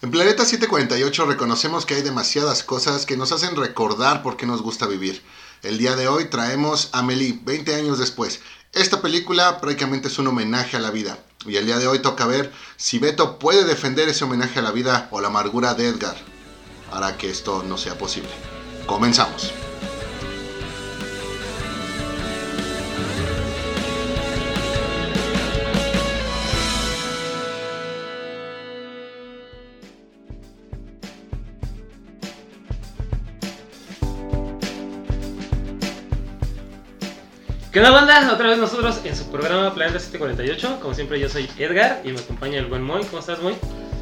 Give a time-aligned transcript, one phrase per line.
[0.00, 4.62] En Planeta 748 reconocemos que hay demasiadas cosas que nos hacen recordar por qué nos
[4.62, 5.24] gusta vivir.
[5.64, 8.38] El día de hoy traemos Amelie, 20 años después.
[8.72, 11.18] Esta película prácticamente es un homenaje a la vida.
[11.44, 14.70] Y el día de hoy toca ver si Beto puede defender ese homenaje a la
[14.70, 16.16] vida o la amargura de Edgar
[16.92, 18.30] para que esto no sea posible.
[18.86, 19.52] Comenzamos.
[37.78, 38.32] ¿Qué onda banda?
[38.32, 40.80] Otra vez nosotros en su programa Planeta 748.
[40.82, 43.04] Como siempre yo soy Edgar y me acompaña el buen Moy.
[43.04, 43.54] ¿Cómo estás Moy?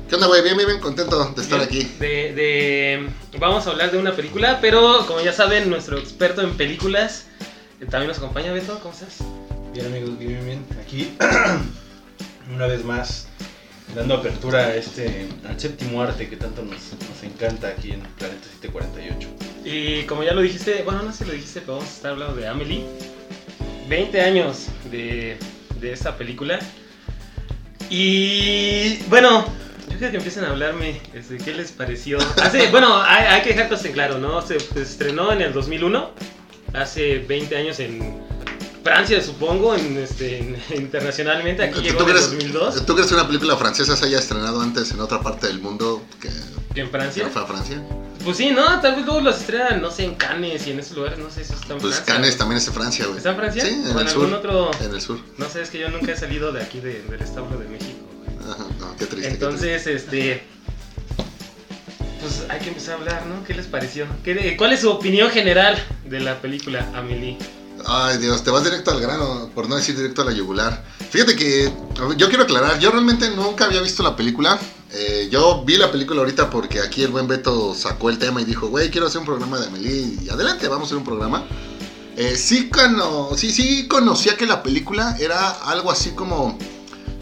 [0.09, 0.41] ¿Qué onda, güey?
[0.43, 1.69] Bien, bien, bien, contento de estar Bien.
[1.69, 1.93] aquí.
[2.01, 6.57] De, de- Vamos a hablar de una película, pero como ya saben, nuestro experto en
[6.57, 7.27] películas
[7.83, 8.79] eh, también nos acompaña, Beto.
[8.81, 9.19] ¿Cómo estás?
[9.75, 10.67] Bien amigos, bien, bien, bien.
[10.81, 11.15] Aquí,
[12.55, 13.29] una vez más,
[13.95, 16.81] dando apertura a este, al séptimo arte que tanto nos,
[17.11, 19.29] nos encanta aquí en Planeta 748.
[19.67, 22.13] Y como ya lo dijiste, bueno, no sé si lo dijiste, pero vamos a estar
[22.13, 23.16] hablando de Amelie.
[23.89, 25.37] 20 años de,
[25.81, 26.59] de esta película.
[27.89, 29.45] Y bueno,
[29.91, 32.19] yo creo que empiecen a hablarme este, qué les pareció.
[32.43, 34.43] Hace, bueno, hay, hay que dejar cosas en claro, ¿no?
[34.43, 36.11] Se estrenó en el 2001,
[36.75, 38.21] hace 20 años en
[38.83, 41.63] Francia, supongo, en, este, en- internacionalmente.
[41.65, 44.91] Aquí llegó en el 2002, ¿Tú crees que una película francesa se haya estrenado antes
[44.91, 46.29] en otra parte del mundo que,
[46.75, 47.25] que en que Francia.
[47.25, 47.83] no fue a Francia?
[48.27, 50.97] Pues sí, no, tal vez luego los estrenan, no sé, en Cannes y en esos
[50.97, 52.15] lugares, no sé si están en Pues Francia.
[52.15, 53.17] Cannes también es de Francia, güey.
[53.19, 53.65] ¿Está en Francia?
[53.65, 54.35] Sí, en ¿O el en algún sur.
[54.35, 54.71] otro?
[54.85, 55.19] En el sur.
[55.39, 57.99] No sé, es que yo nunca he salido de aquí de- del establo de México.
[58.25, 58.53] güey.
[58.53, 59.07] Ajá, no, qué triste.
[59.07, 59.29] qué triste.
[59.33, 60.43] Entonces, este.
[62.21, 63.45] Pues hay que empezar a hablar, ¿no?
[63.45, 64.07] ¿Qué les pareció?
[64.25, 67.39] ¿Qué- ¿Cuál es su opinión general de la película Amelie?
[67.87, 70.83] Ay, Dios, te vas directo al grano, por no decir directo a la yugular.
[71.11, 71.71] Fíjate que
[72.17, 74.59] yo quiero aclarar, yo realmente nunca había visto la película.
[74.99, 78.45] Eh, yo vi la película ahorita porque aquí el buen Beto sacó el tema y
[78.47, 80.17] dijo, güey, quiero hacer un programa de Amelie.
[80.25, 81.45] Y adelante, vamos a hacer un programa.
[82.17, 86.59] Eh, sí, cono- sí, sí conocía que la película era algo así como,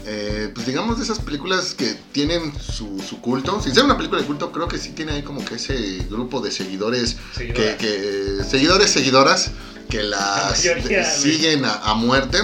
[0.05, 3.61] eh, pues digamos, de esas películas que tienen su, su culto.
[3.61, 6.39] Sin ser una película de culto, creo que sí tiene ahí como que ese grupo
[6.39, 7.17] de seguidores
[7.53, 9.51] que, que- seguidores, seguidoras
[9.89, 12.37] que las La mayoría, siguen a, a muerte.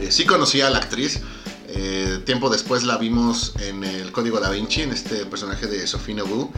[0.00, 1.18] Eh, sí conocía a la actriz.
[1.76, 6.14] Eh, tiempo después la vimos en el Código Da Vinci, en este personaje de Sophie
[6.14, 6.50] Nobu.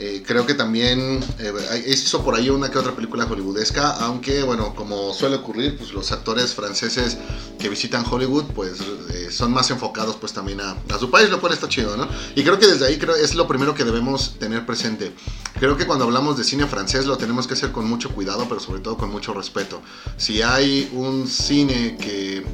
[0.00, 4.72] Eh, creo que también eh, hizo por ahí una que otra película hollywoodesca, aunque bueno,
[4.76, 7.18] como suele ocurrir, pues los actores franceses
[7.58, 8.78] que visitan Hollywood, pues
[9.10, 12.06] eh, son más enfocados pues también a, a su país, lo cual está chido, ¿no?
[12.36, 15.12] Y creo que desde ahí creo es lo primero que debemos tener presente.
[15.58, 18.60] Creo que cuando hablamos de cine francés lo tenemos que hacer con mucho cuidado, pero
[18.60, 19.82] sobre todo con mucho respeto.
[20.16, 22.44] Si hay un cine que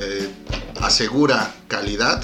[0.00, 0.28] eh,
[0.80, 2.22] asegura calidad,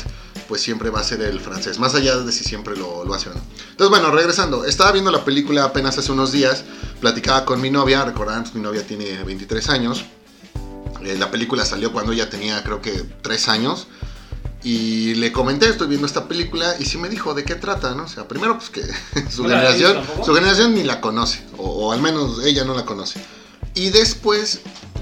[0.48, 3.30] pues siempre va a ser el francés, más allá de si siempre lo, lo hace
[3.30, 3.40] o no.
[3.70, 6.64] Entonces, bueno, regresando, estaba viendo la película apenas hace unos días,
[7.00, 10.04] platicaba con mi novia, recordarán, mi novia tiene 23 años,
[11.02, 12.92] eh, la película salió cuando ella tenía creo que
[13.22, 13.86] 3 años,
[14.62, 18.04] y le comenté, estoy viendo esta película, y sí me dijo de qué trata, ¿no?
[18.04, 18.82] O sea, primero pues que
[19.30, 22.44] su ¿No la había visto generación, su generación ni la conoce, o, o al menos
[22.44, 23.20] ella no la conoce.
[23.74, 24.60] Y después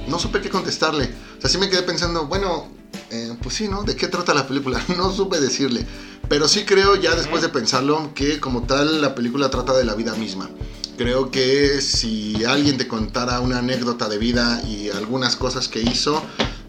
[0.09, 1.11] no supe qué contestarle.
[1.43, 2.69] Sea, sí me quedé pensando, bueno,
[3.11, 3.83] eh, pues sí, ¿no?
[3.83, 4.83] ¿De qué trata la película?
[4.97, 5.85] No supe decirle.
[6.29, 9.95] Pero sí creo, ya después de pensarlo, que como tal la película trata de la
[9.95, 10.49] vida misma.
[10.97, 16.23] Creo que si alguien te contara una anécdota de vida y algunas cosas que hizo,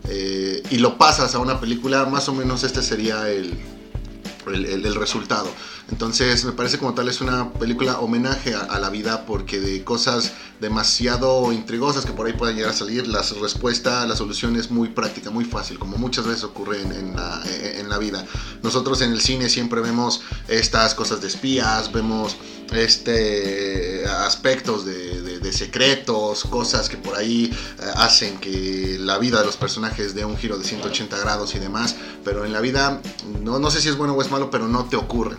[0.09, 3.53] eh, y lo pasas a una película, más o menos este sería el,
[4.47, 5.47] el, el- el resultado.
[5.91, 10.31] Entonces me parece como tal es una película homenaje a, la vida porque de cosas
[10.59, 14.89] demasiado intrigosas que por ahí pueden llegar a salir, la respuesta, la solución es muy
[14.89, 18.25] práctica, muy fácil, como muchas veces ocurre en, la, vida.
[18.63, 22.37] Nosotros en el cine siempre vemos estas cosas de espías, vemos
[22.71, 25.23] este aspectos de
[25.53, 27.45] secretos, cosas que por ahí
[27.79, 31.59] eh, hacen que la vida de los personajes dé un giro de 180 grados y
[31.59, 31.95] demás,
[32.25, 33.01] pero en la vida
[33.41, 35.37] no, no sé si es bueno o es malo, pero no te ocurre.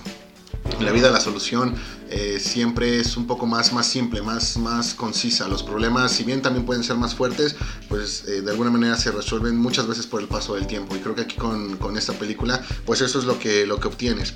[0.81, 1.75] La vida la solución
[2.11, 5.49] eh, siempre es un poco más, más simple, más, más concisa.
[5.49, 7.57] Los problemas, si bien también pueden ser más fuertes,
[7.89, 10.97] pues eh, de alguna manera se resuelven muchas veces por el paso del tiempo.
[10.97, 13.89] Y creo que aquí con, con esta película, pues eso es lo que, lo que
[13.89, 14.35] obtienes.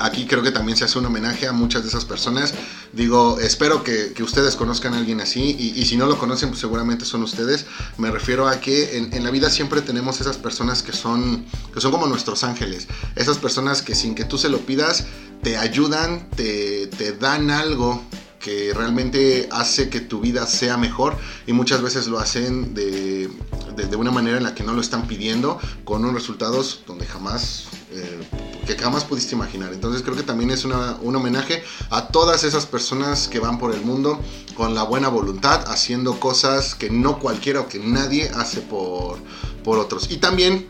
[0.00, 2.54] Aquí creo que también se hace un homenaje a muchas de esas personas.
[2.92, 6.50] Digo, espero que, que ustedes conozcan a alguien así y, y si no lo conocen,
[6.50, 7.66] pues seguramente son ustedes.
[7.98, 11.44] Me refiero a que en, en la vida siempre tenemos esas personas que son,
[11.74, 12.86] que son como nuestros ángeles.
[13.16, 15.06] Esas personas que sin que tú se lo pidas,
[15.42, 18.02] te ayudan, te, te dan algo
[18.40, 21.16] que realmente hace que tu vida sea mejor
[21.48, 23.28] y muchas veces lo hacen de,
[23.74, 27.06] de, de una manera en la que no lo están pidiendo, con unos resultados donde
[27.06, 28.20] jamás eh,
[28.66, 29.72] que jamás pudiste imaginar.
[29.72, 33.74] Entonces creo que también es una- un homenaje a todas esas personas que van por
[33.74, 34.20] el mundo
[34.56, 39.18] con la buena voluntad, haciendo cosas que no cualquiera o que nadie hace por,
[39.64, 40.10] por otros.
[40.10, 40.66] Y también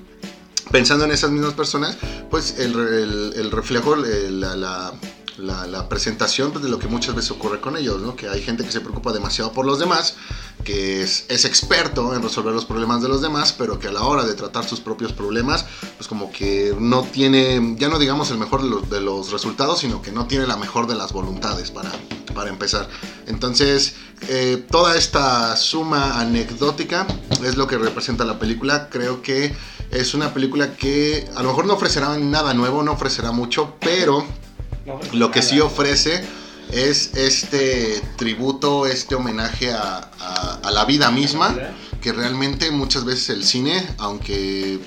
[0.70, 1.96] pensando en esas mismas personas,
[2.30, 4.92] pues el, reflejo, la, la-
[5.38, 8.16] la- presentación pues, de lo que muchas veces ocurre con ellos, ¿no?
[8.16, 10.16] Que hay gente que se preocupa demasiado por los demás,
[10.64, 14.02] que es, es experto en resolver los problemas de los demás, pero que a la
[14.02, 15.64] hora de tratar sus propios problemas,
[15.96, 20.12] pues como que no tiene, ya no digamos el mejor de los, resultados, sino que
[20.12, 21.92] no tiene la mejor de las voluntades para,
[22.34, 22.88] para empezar.
[23.26, 23.94] Entonces,
[24.28, 27.06] eh, toda esta suma anecdótica
[27.44, 28.88] es lo que representa la película.
[28.88, 29.54] Creo que
[29.90, 34.26] es una película que a lo mejor no ofrecerá nada nuevo, no ofrecerá mucho, pero
[35.12, 36.24] lo que sí ofrece
[36.72, 40.10] es este tributo, este homenaje a,
[40.70, 41.56] la vida misma,
[42.00, 44.80] que realmente muchas veces el cine, aunque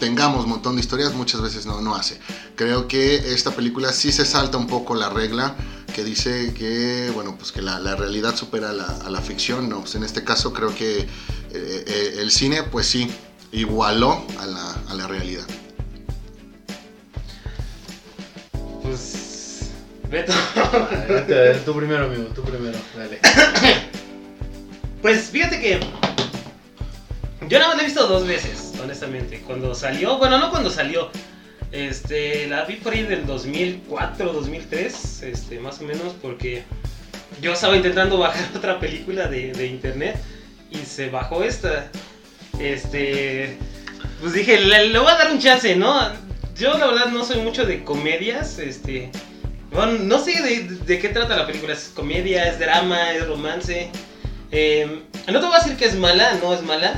[0.00, 2.18] tengamos un montón de historias, muchas veces no, no hace.
[2.56, 5.54] Creo que esta película sí se salta un poco la regla
[5.94, 9.94] que dice que, bueno, pues que la, realidad supera la, a la ficción, no, pues
[9.94, 11.06] en este caso creo que eh,
[11.52, 13.08] eh, el cine, pues sí,
[13.52, 15.46] igualó a la realidad.
[18.82, 19.70] Pues.
[20.10, 20.32] Beto.
[20.54, 23.18] Adelante, tú primero, amigo, tú primero, dale.
[25.00, 25.80] Pues fíjate que.
[27.48, 29.40] Yo nada más la he visto dos veces, honestamente.
[29.46, 31.10] Cuando salió, bueno, no cuando salió.
[31.72, 36.64] Este, la vi por ahí del 2004, 2003, este, más o menos, porque
[37.40, 40.16] yo estaba intentando bajar otra película de, de internet
[40.70, 41.90] y se bajó esta.
[42.60, 43.56] Este,
[44.20, 45.98] pues dije, le, le voy a dar un chance, ¿no?
[46.56, 49.10] Yo la verdad no soy mucho de comedias, este,
[49.72, 50.42] bueno, no sé
[50.86, 53.90] de, qué trata la película, es comedia, es drama, es romance.
[54.50, 56.94] Eh, no te voy a decir que es mala, no es mala,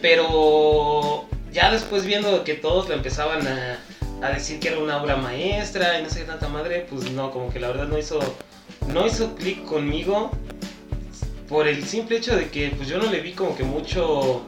[0.00, 3.78] pero ya después viendo que todos la empezaban a,
[4.22, 7.30] a decir que era una obra maestra y no sé qué tanta madre, pues no,
[7.30, 8.18] como que la verdad no hizo,
[8.88, 10.30] no hizo clic conmigo
[11.48, 14.42] por el simple hecho de que pues yo no le vi como que mucho...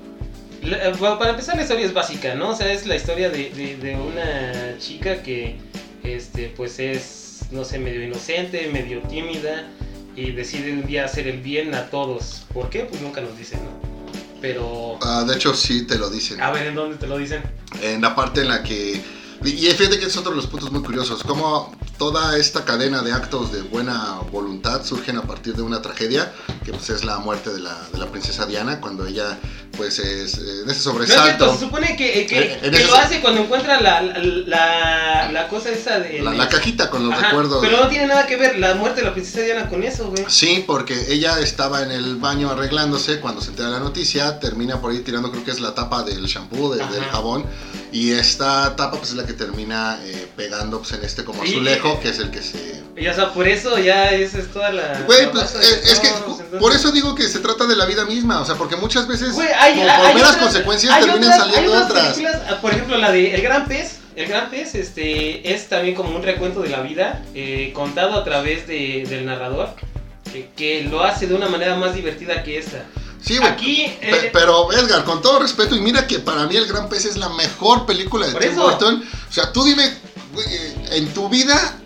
[0.62, 2.50] eh, Bueno, para empezar la historia es básica, ¿no?
[2.50, 5.56] O sea, es la historia de, de- de una chica que,
[6.03, 9.69] este, pues es, no sé, medio inocente, medio tímida
[10.17, 12.44] y decide un día hacer el bien a todos.
[12.53, 12.81] ¿Por qué?
[12.81, 13.93] Pues nunca nos dicen, ¿no?
[14.41, 14.99] Pero...
[15.03, 16.41] Ah, de hecho, sí te lo dicen.
[16.41, 17.43] A ver, ¿en dónde te lo dicen?
[17.81, 19.00] en la parte en la que...
[19.44, 23.12] Y fíjate que es otro de los puntos muy curiosos, como toda esta cadena de
[23.12, 26.32] actos de buena voluntad surgen a partir de una tragedia,
[26.64, 29.37] que pues es la muerte de la, de la princesa Diana, cuando ella
[29.77, 31.25] pues es en ese No es sobresalto...
[31.25, 35.49] cierto, se supone que, que, Eh, en que lo hace cuando encuentra la, la, la,
[35.49, 36.21] cosa esa de...
[36.23, 37.59] la, la cajita con los Ajá, recuerdos.
[37.65, 40.25] Pero no tiene nada que ver la muerte de la princesa Diana con eso, güey.
[40.29, 44.93] Sí, porque ella estaba en el baño arreglándose cuando se entera la noticia, termina por
[44.93, 47.45] ahí tirando creo que es la tapa del shampoo, de- del jabón,
[47.93, 52.00] y esta tapa pues es la que termina eh, pegando pues en este como azulejo,
[52.00, 52.83] que es el que se...
[52.97, 55.03] Y o sea, por eso ya esa es toda la...
[55.06, 58.41] Güey, pues es que entonces- por eso digo que se trata de la vida misma,
[58.41, 61.23] o sea, porque muchas veces Güey, hay, por, hay- por hay meras otras- consecuencias terminan
[61.33, 62.09] otras- saliendo otras.
[62.15, 63.99] películas, ah, por ejemplo, la de El Gran Pez.
[64.15, 68.25] El Gran Pez este, es también como un recuento de la vida, eh, contado a
[68.25, 69.71] través de- del narrador,
[70.31, 72.85] que, que lo hace de una manera más divertida que esta.
[73.25, 73.49] Sí, güey.
[73.51, 77.05] Aquí, eh, pero Edgar, con todo respeto, y mira que para mí El Gran Pez
[77.05, 78.57] es la mejor película de Tim.
[78.57, 79.03] Burton.
[79.29, 81.79] O sea, tú dime, eh, en tu vida,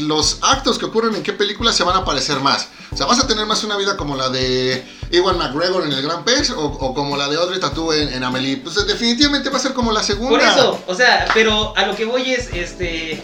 [0.00, 2.68] los actos que ocurren en qué película se van a parecer más.
[2.90, 6.02] O sea, ¿vas a tener más una vida como la de Ewan McGregor en El
[6.02, 8.56] Gran Pez o, o como la de Audrey Tautou en, en Amelie?
[8.56, 10.30] Pues definitivamente va a ser como la segunda.
[10.30, 13.22] Por eso, o sea, pero a lo que voy es, este,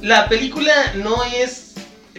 [0.00, 1.71] la película no es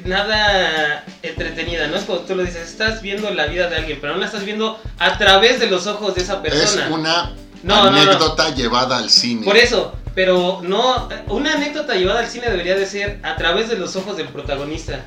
[0.05, 4.13] nada entretenida, no es como tú lo dices, estás viendo la vida de alguien, pero
[4.13, 6.87] no la estás viendo a través de los ojos de esa Es persona.
[6.89, 7.31] una
[7.63, 8.01] No, no, no.
[8.01, 9.45] anécdota llevada al cine.
[9.45, 13.77] Por eso, pero no, una anécdota llevada al cine debería de ser a través de
[13.77, 15.05] los ojos del protagonista,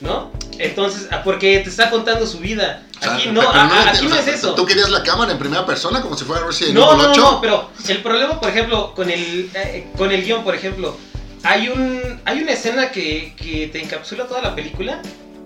[0.00, 0.30] ¿no?
[0.58, 2.82] Entonces, ah, porque te está contando su vida.
[2.98, 4.54] O sea, Aquí no, pero a- a- te- aquí no es eso.
[4.54, 7.20] ¿Tú querías la cámara en primera persona como si fuera Resident No, Evil no, 8?
[7.20, 10.96] no, no, pero el problema, por ejemplo, con el, eh, con el guion, por ejemplo,
[11.42, 15.00] hay, un, hay una escena que, que te encapsula toda la película,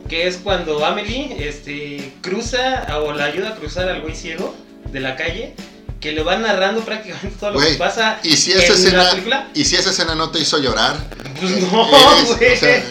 [0.09, 4.55] que es cuando Amelie este, cruza o la ayuda a cruzar al güey ciego
[4.91, 5.55] de la calle,
[6.01, 8.75] que le va narrando prácticamente todo lo Güey, que pasa Y si en esa la
[8.79, 9.49] escena, película.
[9.55, 10.97] y si esa escena no te hizo llorar,
[11.41, 12.53] Pues no, eres, güey.
[12.53, 12.85] o sea,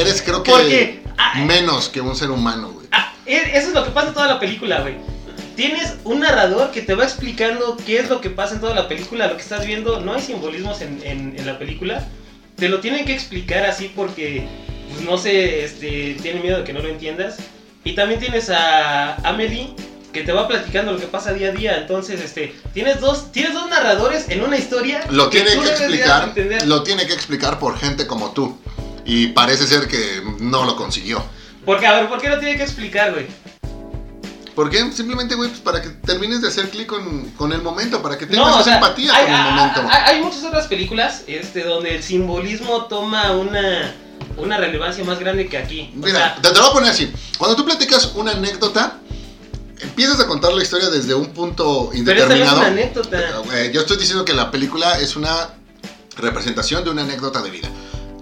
[0.00, 2.86] eres creo que Porque ah, menos que un ser humano, güey.
[2.92, 4.94] ah, e- eso es lo que pasa en toda la película, güey.
[5.56, 8.88] Tienes un narrador que te va explicando qué es lo que pasa en toda la
[8.88, 10.00] película, lo que estás viendo.
[10.00, 12.04] No hay simbolismos en, en- en la película.
[12.56, 14.46] Te lo tienen que explicar así porque,
[14.92, 17.38] pues no sé, este, tienen miedo de que no lo entiendas.
[17.82, 19.74] Y también tienes a Amelie
[20.12, 21.76] que te va platicando lo que pasa día a día.
[21.76, 25.04] Entonces, este, tienes dos, tienes dos narradores en una historia.
[25.10, 26.32] Lo tiene tú que explicar,
[26.66, 28.56] lo tiene que explicar por gente como tú.
[29.04, 31.22] Y parece ser que no lo consiguió.
[31.66, 33.26] Porque, a ver, ¿por qué lo tiene que explicar, güey?
[34.54, 34.92] ¿Por qué?
[34.92, 38.26] Simplemente, güey, pues para que termines de hacer clic con, con el momento, para que
[38.26, 39.80] tengas No, o esa sea, empatía hay, con el hay- momento.
[39.90, 43.94] hay- hay muchas otras películas este, donde el simbolismo toma una,
[44.36, 45.90] una relevancia más grande que aquí.
[45.94, 47.12] O Mira, sea, te, te lo voy a poner así.
[47.36, 48.98] Cuando tú platicas una anécdota,
[49.80, 52.58] empiezas a contar la historia desde un punto pero esta no es indeterminado.
[52.58, 53.18] una anécdota.
[53.58, 55.50] Eh, yo estoy diciendo que la película es una
[56.16, 57.68] representación de una anécdota de vida.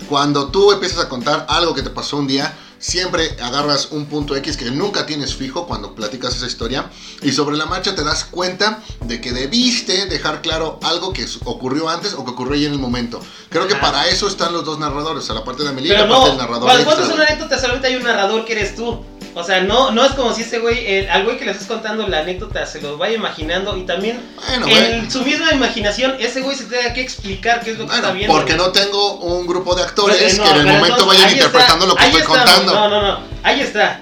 [0.08, 4.34] Cuando tú empiezas a contar algo que te pasó un día, siempre agarras un punto
[4.36, 6.90] X que nunca tienes fijo cuando platicas esa historia
[7.22, 11.88] y sobre la marcha te das cuenta de que debiste dejar claro algo que ocurrió
[11.88, 13.20] antes o que ocurrió ahí en el momento.
[13.48, 16.08] Creo que para eso están los dos narradores, a la parte de Amelie y la
[16.08, 16.64] parte no, del narrador.
[16.64, 19.04] cuando cuentas una anécdota solamente hay un narrador que eres tú.
[19.34, 21.66] O sea, no, no es como si ese güey, el- al güey que le estás
[21.66, 24.92] contando la anécdota se lo vaya imaginando y también Bueno, güey.
[24.92, 28.02] en su misma imaginación ese güey se tenga que explicar qué es lo que Bueno,
[28.02, 28.34] está viendo.
[28.34, 28.66] porque güey.
[28.66, 31.86] no tengo un grupo de actores Pues, no, que en el momento entonces, vayan interpretando
[31.86, 32.74] está, lo que estoy contando.
[32.74, 34.00] No, no, no, ahí está.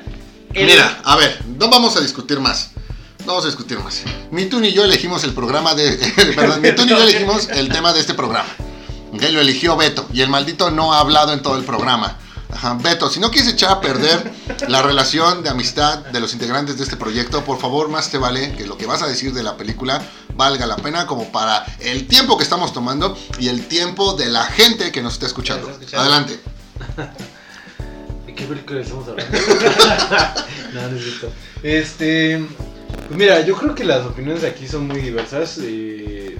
[0.52, 2.70] El- Mira, a ver, no vamos a discutir más.
[3.20, 4.02] No vamos a discutir más.
[4.32, 5.92] Ni tú ni yo elegimos el programa de.
[6.34, 8.48] perdón, ni tú ni yo elegimos el tema de este programa.
[9.12, 10.08] Lo eligió Beto.
[10.12, 12.16] Y el maldito no ha hablado en todo el programa.
[12.52, 14.32] Ajá, Beto, si no quieres echar a perder
[14.68, 18.52] la relación de amistad de los integrantes de este proyecto, por favor, más te vale
[18.52, 20.02] que lo que vas a decir de la película
[20.34, 24.44] valga la pena como para el tiempo que estamos tomando y el tiempo de la
[24.44, 25.70] gente que nos está escuchando.
[25.96, 26.40] Adelante.
[28.26, 29.38] ¿De qué película estamos hablando?
[30.74, 31.32] no, no es cierto.
[31.62, 32.44] Este.
[33.06, 35.58] Pues mira, yo creo que las opiniones de aquí son muy diversas.
[35.62, 36.36] eh,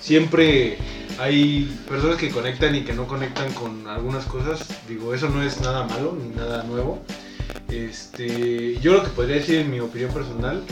[0.00, 0.78] siempre
[1.20, 4.66] hay personas que conectan y que no conectan con algunas cosas.
[4.88, 7.02] Digo, eso no es nada malo ni nada nuevo.
[7.68, 10.62] Este, yo lo que podría decir en mi opinión personal,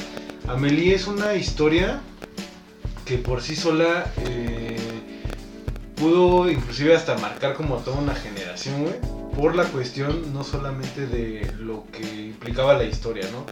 [0.48, 2.00] Amelie es una historia
[3.04, 4.78] que por sí sola eh,
[5.96, 8.94] pudo inclusive hasta marcar como toda una generación, güey,
[9.36, 13.44] por la cuestión no solamente de lo que implicaba la historia, ¿no?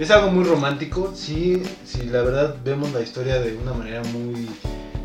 [0.00, 4.48] Es algo muy romántico, sí, si la verdad vemos la historia de una manera muy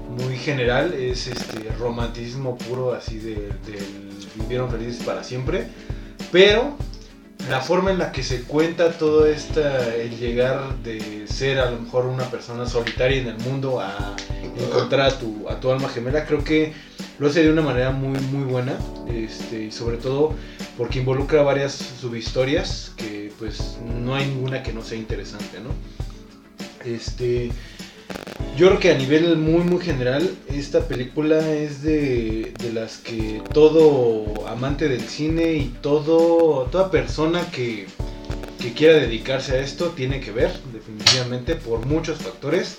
[0.09, 3.49] muy general, es este romanticismo puro así de,
[4.35, 5.67] vivieron felices para siempre,
[6.31, 6.77] pero
[7.49, 11.79] la forma en la que se cuenta todo esta, el llegar de ser a lo
[11.79, 14.15] mejor una persona solitaria en el mundo a
[14.55, 16.73] encontrar a tu, a tu alma gemela, creo que
[17.19, 20.33] lo hace de una manera muy muy buena, este, y sobre todo
[20.77, 25.69] porque involucra varias subhistorias que pues no hay ninguna que no sea interesante, ¿no?
[26.83, 27.51] Este,
[28.57, 33.41] yo creo que a nivel muy muy general esta película es de, de las que
[33.53, 37.87] todo amante del cine y todo toda persona que,
[38.61, 42.75] que quiera dedicarse a esto tiene que ver definitivamente por muchos factores.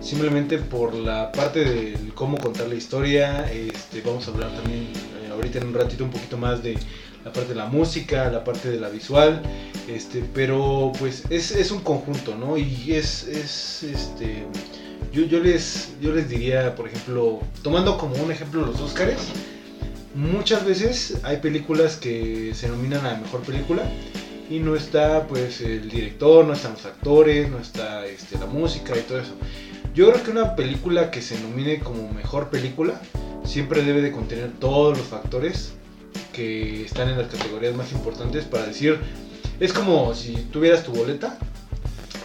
[0.00, 4.88] Simplemente por la parte del cómo contar la historia este vamos a hablar también
[5.22, 6.76] eh, ahorita en un ratito un poquito más de
[7.24, 9.42] la parte de la música la parte de la visual
[9.88, 14.44] este pero pues es, es un conjunto no y es, es este
[15.12, 19.18] yo, yo les yo les diría por ejemplo tomando como un ejemplo los Óscares
[20.14, 23.82] muchas veces hay películas que se nominan a mejor película
[24.50, 28.98] y no está pues el director, no están los actores, no está este, la música
[28.98, 29.34] y todo eso.
[29.94, 33.00] Yo creo que una película que se nomine como mejor película
[33.44, 35.74] siempre debe de contener todos los factores
[36.32, 38.98] que están en las categorías más importantes para decir,
[39.58, 41.38] es como si tuvieras tu boleta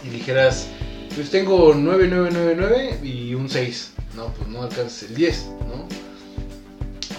[0.04, 0.68] y dijeras,
[1.14, 3.92] pues tengo 9999 y un 6.
[4.14, 5.88] No, pues no alcanzas el 10, ¿no?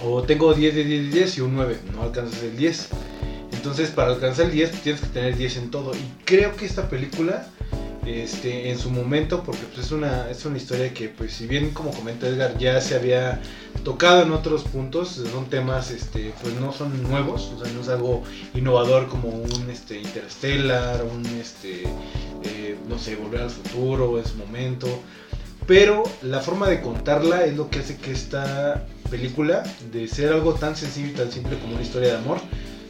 [0.04, 2.88] O tengo 10 de 10 de 10 y un 9, no alcanzas el 10.
[3.52, 5.92] Entonces, para alcanzar el 10 tienes que tener 10 en todo.
[5.94, 7.46] Y creo que esta película,
[8.06, 11.70] este, en su momento, porque pues, es, una, es una historia que, pues, si bien,
[11.70, 13.40] como comenta Edgar, ya se había
[13.84, 17.88] tocado en otros puntos, son temas, este, pues no son nuevos, o sea, no es
[17.88, 18.22] algo
[18.54, 21.84] innovador como un este, Interstellar, un, este,
[22.44, 24.88] eh, no sé, Volver al Futuro en su momento.
[25.66, 30.54] Pero la forma de contarla es lo que hace que esta película, de ser algo
[30.54, 32.38] tan sencillo y tan simple como una historia de amor,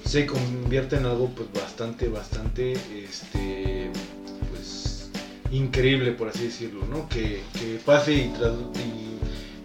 [0.04, 3.90] se convierte en algo pues bastante, bastante, este,
[4.50, 5.10] pues
[5.50, 7.08] increíble por así decirlo, ¿no?
[7.08, 9.07] Que, que pase y, y,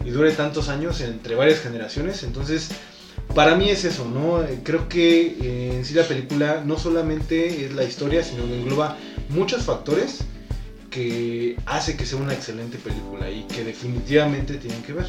[0.06, 2.70] y dure tantos años entre varias generaciones, entonces
[3.36, 4.44] para mí es eso, ¿no?
[4.44, 8.60] Eh, Creo que eh, en sí la película no solamente es la historia, sino que
[8.60, 8.98] engloba
[9.30, 10.20] muchos factores
[10.90, 15.08] que hace que sea una excelente película y que definitivamente tienen que ver,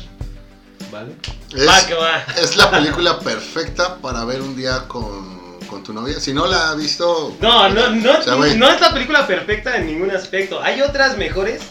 [0.91, 1.13] ¿vale?
[1.55, 2.25] Es, Va, que va.
[2.41, 5.35] es la película perfecta para ver un día con
[5.69, 6.21] con tu novia.
[6.21, 8.57] Si no la ha visto, No, no, no, O sea, güey.
[8.57, 10.63] no es la película perfecta en ningún aspecto.
[10.63, 11.63] Hay otras mejores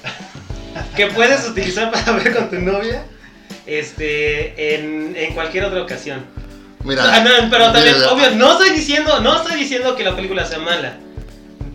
[0.96, 3.06] que puedes utilizar para ver con tu novia
[3.66, 6.26] este, en, en cualquier otra ocasión.
[6.84, 7.04] mira.
[7.16, 10.46] Ah, no, pero también, mira, obvio, no estoy diciendo, no estoy diciendo que la película
[10.46, 10.98] sea mala.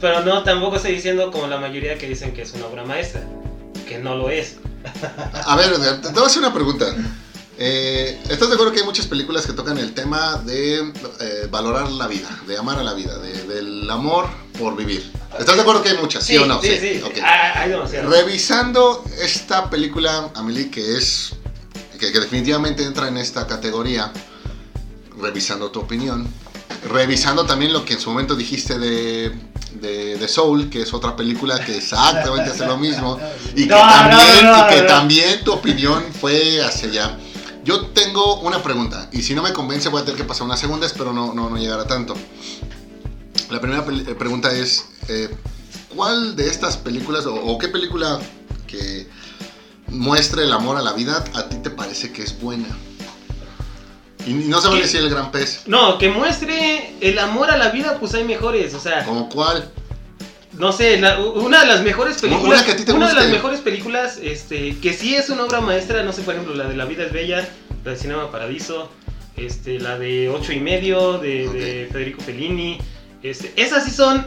[0.01, 3.23] Pero no, tampoco estoy diciendo como la mayoría que dicen que es una obra maestra.
[3.89, 4.57] Que no lo es.
[5.45, 6.87] A ver, te voy a hacer una pregunta.
[7.61, 11.91] Eh, ¿Estás de acuerdo que hay muchas películas que tocan el tema de eh, valorar
[11.91, 15.11] la vida, de amar a la vida, de- del amor por vivir?
[15.37, 16.63] ¿Estás de acuerdo que hay muchas, sí, o no?
[16.63, 17.03] Sí, sí.
[17.21, 18.09] Ah, hay demasiado.
[18.11, 21.33] Revisando esta película, Amelie, que es.
[21.99, 24.13] Que, que definitivamente entra en esta categoría,
[25.21, 26.29] revisando tu opinión,
[26.89, 29.33] revisando también lo que en su momento dijiste de,
[29.81, 33.19] de, de Soul, que es otra película que exactamente hace lo mismo,
[33.55, 37.19] y que, No, también, no, y que también tu opinión fue hacia allá.
[37.65, 40.61] Yo tengo una pregunta, y si no me convence voy a tener que pasar unas
[40.61, 42.15] segundas, pero no, no, no llegar a tanto.
[43.51, 45.29] La primera eh, pregunta es, eh,
[45.95, 48.21] ¿cuál de estas películas o, o qué película
[48.67, 49.09] que
[49.89, 52.69] muestre el amor a la vida a ti te parece que es buena?
[54.27, 54.87] Y no se vale ¿Qué?
[54.87, 55.63] decir el gran pez.
[55.67, 58.75] No, que muestre el amor a la vida, pues hay mejores.
[58.75, 59.71] O sea, ¿Como cuál?
[60.53, 62.61] no sé, la- una de las mejores películas.
[62.61, 65.45] Una que a ti te una de las mejores películas, este, que sí es una
[65.45, 67.49] obra maestra, no sé, por ejemplo, la de La vida es bella,
[67.85, 68.91] la de Cinema Paradiso,
[69.37, 71.89] este, la de Ocho y medio, de.
[71.93, 72.79] Federico Fellini.
[73.23, 74.27] Este, esas sí son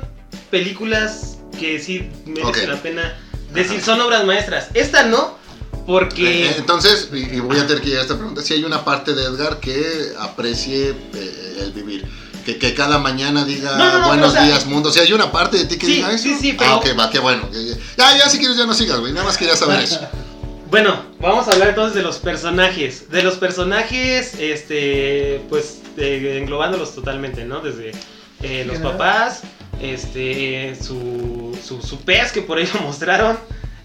[0.49, 3.17] películas que sí merecen la pena
[3.53, 4.69] decir, son obras maestras.
[4.73, 5.35] Esta no,
[5.85, 6.45] porque.
[6.45, 8.63] Eh, eh, entonces, y, y voy a tener que llegar a esta pregunta, si hay
[8.63, 12.05] una parte de Edgar que aprecie eh, el vivir.
[12.45, 14.91] Que, que cada mañana diga No, no, no, buenos pero, o sea, días mundo.
[14.91, 16.23] Si hay una parte de ti que Sí, diga eso.
[16.23, 17.47] sí, sí, Ah, pero- ok, va, qué bueno.
[17.97, 19.13] Ya, ya, si quieres ya no sigas, güey.
[19.13, 19.99] Nada más quería saber eso.
[20.71, 23.11] Bueno, vamos a hablar entonces de los personajes.
[23.11, 27.59] De los personajes, este, pues eh, englobándolos totalmente, ¿no?
[27.59, 27.91] Desde
[28.41, 29.41] eh, los papás,
[29.81, 33.37] este, su, su, su pez que por ahí lo mostraron,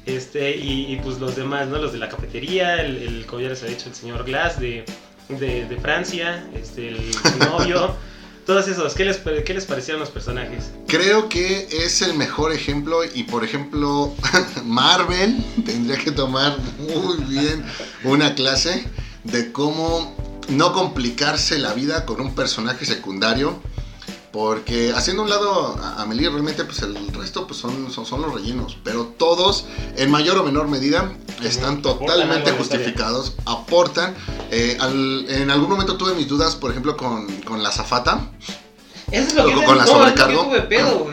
[0.07, 1.79] este, y, y, pues los demás, ¿no?
[1.79, 4.85] Los de la cafetería, el, el como ya les ha dicho el señor Glass de,
[5.29, 7.11] de, de Francia, este, el
[7.41, 7.95] novio.
[8.47, 10.71] Todos esos, ¿qué les, ¿qué les parecieron los personajes?
[10.87, 14.15] Creo que es el mejor ejemplo y por ejemplo
[14.65, 17.65] Marvel tendría que tomar muy bien
[18.05, 18.87] una clase
[19.25, 20.15] de cómo
[20.49, 23.61] no complicarse la vida con un personaje secundario.
[24.33, 28.35] Porque haciendo un lado a Amelie, realmente pues el resto pues son, son, son los
[28.35, 28.77] rellenos.
[28.85, 29.65] Pero todos,
[29.97, 31.11] en mayor o menor medida,
[31.43, 34.15] están aportan totalmente justificados, aportan.
[34.51, 38.31] Eh, al- en algún momento tuve mis dudas, por ejemplo, con, con la zafata.
[39.11, 40.51] Eso es lo que Con- la que sobrecargo.
[40.69, 41.07] pedo.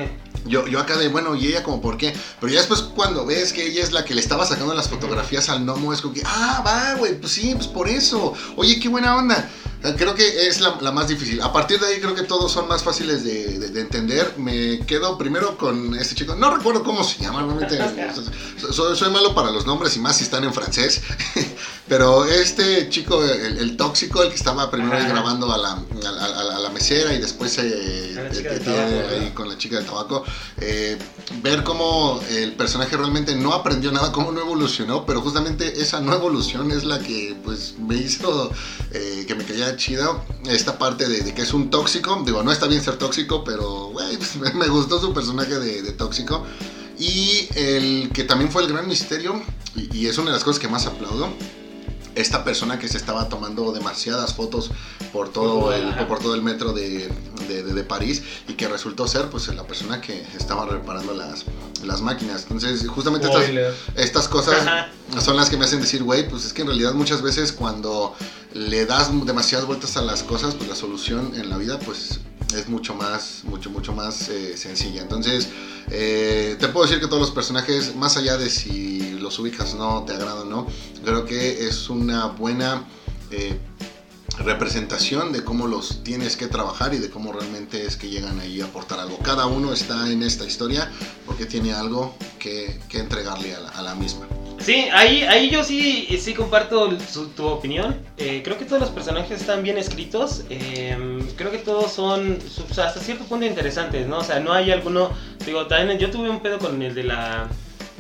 [0.45, 2.13] Yo, yo acá de, bueno, y ella como por qué.
[2.41, 5.47] Pero ya después cuando ves que ella es la que le estaba sacando las fotografías
[5.47, 8.33] al gnomo, es como que, ah, va, güey, pues sí, pues por eso.
[8.57, 9.49] Oye, qué buena onda.
[9.83, 11.41] Eh, Creo que es la, la más difícil.
[11.41, 14.33] A partir de ahí creo que todos son más fáciles de, de- de entender.
[14.37, 16.35] Me quedo primero con este chico.
[16.35, 17.77] No recuerdo cómo se llama, realmente.
[18.71, 21.01] soy, soy malo para los nombres y más si están en francés.
[21.87, 26.11] Pero este chico, el, el tóxico, el que estaba primero ahí grabando a la, a,
[26.11, 29.85] la- a la mesera y después se del tiene tabaco, ahí con la chica del
[29.85, 30.23] tabaco,
[30.61, 30.97] eh,
[31.41, 36.13] ver cómo el personaje realmente no aprendió nada, cómo no evolucionó, pero justamente esa no
[36.13, 38.49] evolución es la que pues me hizo
[38.91, 39.43] eh, que me
[39.75, 43.43] chido esta parte de, de que es un tóxico, digo, no está bien ser tóxico,
[43.43, 46.43] pero pues, me, gustó su personaje de, de tóxico.
[46.99, 49.41] Y el que también fue el gran misterio,
[49.75, 51.27] y, y es una de las cosas que más aplaudo,
[52.15, 54.69] esta persona que se estaba tomando demasiadas fotos
[55.11, 57.09] por todo el, por todo el metro de,
[57.47, 61.45] de- de- de París y que resultó ser pues la persona que estaba reparando las,
[61.83, 62.43] las máquinas.
[62.43, 63.43] Entonces, justamente estas,
[63.95, 64.63] estas cosas
[65.25, 68.13] son las que me hacen decir, güey, pues es que en realidad muchas veces cuando
[68.53, 72.19] le das demasiadas vueltas a las cosas, pues la solución en la vida pues
[72.55, 75.01] es mucho más, mucho, mucho más eh, sencilla.
[75.01, 75.49] Entonces,
[75.89, 79.77] eh, te puedo decir que todos los personajes, más allá de si los ubicas o
[79.77, 80.67] no, te agradan o no,
[81.03, 82.85] creo que es una buena...
[83.31, 83.59] eh,
[84.39, 88.61] representación de cómo los tienes que trabajar y de cómo realmente es que llegan ahí
[88.61, 89.19] a aportar algo.
[89.19, 90.91] Cada uno está en esta historia
[91.25, 94.27] porque tiene algo que, entregarle a la misma.
[94.63, 97.97] Sí, ahí, ahí yo sí, sí comparto su- tu opinión.
[98.17, 100.43] Eh, creo que todos los personajes están bien escritos.
[100.49, 100.95] Eh,
[101.35, 104.19] creo que todos son o sea, hasta cierto punto interesantes, ¿no?
[104.19, 105.11] O sea, no hay alguno.
[105.45, 107.47] Digo, también yo tuve un pedo con el de la.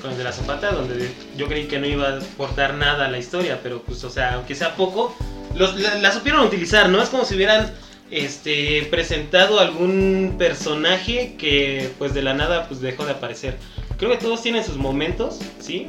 [0.01, 3.09] Con el de la zapata, donde yo creí que no iba a aportar nada a
[3.09, 5.15] la historia, pero pues, o sea, aunque sea poco,
[5.55, 7.01] los, la, la supieron utilizar, ¿no?
[7.01, 7.71] Es como si hubieran
[8.11, 13.57] este, presentado algún personaje que pues de la nada pues dejó de aparecer.
[13.97, 15.87] Creo que todos tienen sus momentos, ¿sí?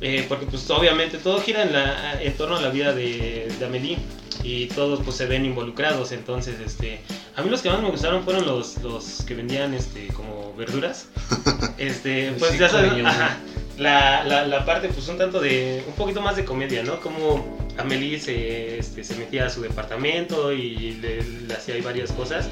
[0.00, 3.66] Eh, porque pues obviamente todo gira en, la, en torno a la vida de, de
[3.66, 3.98] Amélie
[4.42, 7.00] y todos pues se ven involucrados, entonces este
[7.36, 11.08] A mí los que más me gustaron fueron los, los que vendían este como verduras.
[11.78, 13.06] Este, pues Sí, ya sabes, coño.
[13.06, 13.38] ajá.
[13.78, 17.00] La, la, la parte pues un tanto de un poquito más de comedia, ¿no?
[17.00, 22.12] Como Amelie se, este, se metía a su departamento y le, le hacía ahí varias
[22.12, 22.48] cosas.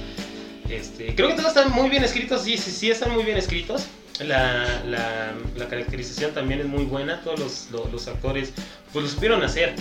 [0.71, 3.87] Este, creo que todos están muy bien escritos, sí, sí, sí están muy bien escritos.
[4.21, 8.53] La, la, la caracterización también es muy buena, todos los, lo- los actores
[8.93, 9.75] pues lo supieron hacer.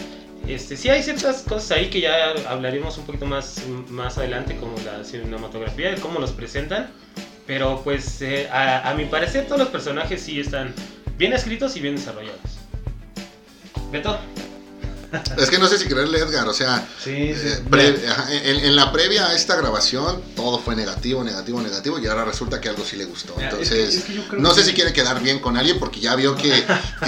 [0.48, 4.76] Este, sí hay ciertas cosas ahí que ya hablaremos un poquito más, más adelante, como
[4.86, 6.90] la cinematografía, cómo los presentan.
[7.48, 10.74] Pero pues eh, a, a mi parecer todos los personajes sí están
[11.18, 12.40] bien escritos y bien desarrollados.
[13.92, 14.20] Beto,
[15.38, 17.48] Es que no sé si creerle Edgar, o sea, Sí, sí.
[17.48, 17.96] eh, pre-
[18.30, 22.60] en, en la previa a esta grabación todo fue negativo, negativo, negativo y ahora resulta
[22.62, 23.34] que algo sí le gustó.
[23.38, 25.80] Mira, es que- Entonces, es que no sé que- si quiere quedar bien con alguien
[25.80, 26.64] porque ya vio que,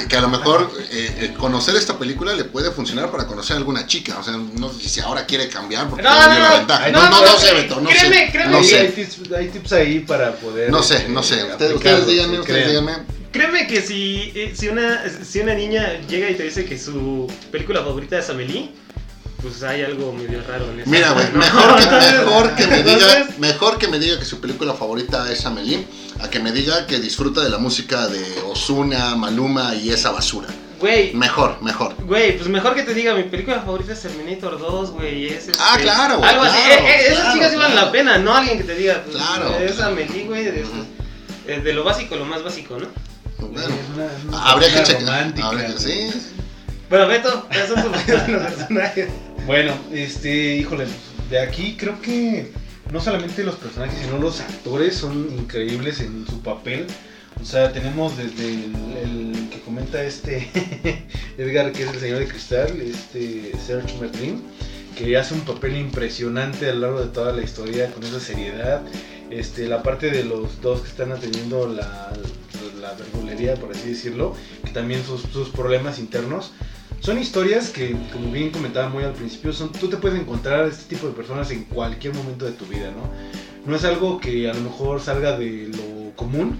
[0.07, 3.57] que, a lo mejor eh, eh, conocer esta película le puede funcionar para conocer a
[3.59, 4.17] alguna chica.
[4.19, 6.89] O sea, no sé si ahora quiere cambiar porque No, dio no, la no, ventaja.
[6.89, 8.31] No, no, no, no, no sé, Beto, no créeme, sé.
[8.31, 8.79] créeme No sé.
[8.79, 10.69] hay, tips, hay tips ahí para poder.
[10.71, 11.43] No sé, este, no sé.
[11.43, 13.18] Ustedes, díganme, ustedes díganme.
[13.31, 17.31] Créeme que si, eh, si, una, si una niña llega y te dice que su
[17.51, 18.71] película favorita es Amelie,
[19.41, 20.89] pues hay algo medio raro en eso.
[20.89, 21.39] Mira, güey, ¿no?
[21.39, 25.31] mejor, que, Entonces- mejor, que me diga, mejor que me diga que su película favorita
[25.31, 25.85] es Amelie,
[26.19, 30.49] a que me diga que disfruta de la música de Osuna, Maluma y esa basura.
[30.79, 31.93] Güey, Mejor, mejor.
[32.05, 35.27] Güey, pues mejor que te diga, mi película favorita es Terminator 2, güey.
[35.27, 36.57] Es, Ah, este, claro, güey, Algo así.
[36.57, 39.03] claro, Eh, eh, esas chicas sí valen la pena, no alguien que te diga.
[39.03, 39.77] pues, Claro, Es.
[39.81, 40.45] Amelie, güey.
[40.45, 40.51] De,
[41.45, 42.87] de- de lo básico, lo más básico, ¿no?
[43.39, 43.75] Bueno,
[44.27, 45.33] una- habría que checar.
[45.41, 46.09] habría que- sí.
[46.89, 49.09] Bueno, Beto, ¿cuáles son los personajes?
[49.45, 50.85] Bueno, este, híjole,
[51.29, 52.51] de aquí creo que
[52.91, 56.87] no solamente los personajes, sino los actores son increíbles en su papel.
[57.41, 60.49] O sea, tenemos desde el, el que comenta este
[61.37, 64.43] Edgar, que es el señor de cristal, este Serge Merlin,
[64.97, 68.81] que hace un papel impresionante a lo largo de toda la historia con esa seriedad.
[69.29, 72.11] Este, la parte de los dos que están atendiendo la,
[72.81, 72.93] la
[73.59, 76.51] por así decirlo, que también sus, problemas internos.
[76.99, 81.07] Son historias que, como bien comentaba muy al principio, tú te puedes encontrar este tipo
[81.07, 83.09] de personas en cualquier momento de tu vida, ¿no?
[83.65, 86.59] No es algo que a lo mejor salga de lo común,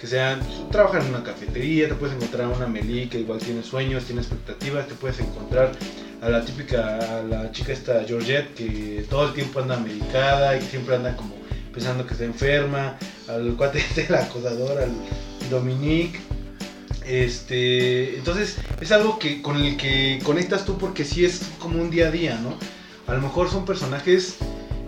[0.00, 3.38] que sea, pues, trabajar en una cafetería, te puedes encontrar a una Meli que igual
[3.38, 5.72] tiene sueños, tiene expectativas, te puedes encontrar
[6.20, 10.62] a la típica, a la chica esta Georgette que todo el tiempo anda medicada y
[10.62, 11.45] siempre anda como
[11.76, 12.96] pensando que está enferma,
[13.28, 14.92] al cuate este, el acosador, al
[15.50, 16.18] Dominique.
[17.04, 21.90] Este, entonces es algo que con el que conectas tú porque sí es como un
[21.90, 22.58] día a día, ¿no?
[23.06, 24.36] A lo mejor son personajes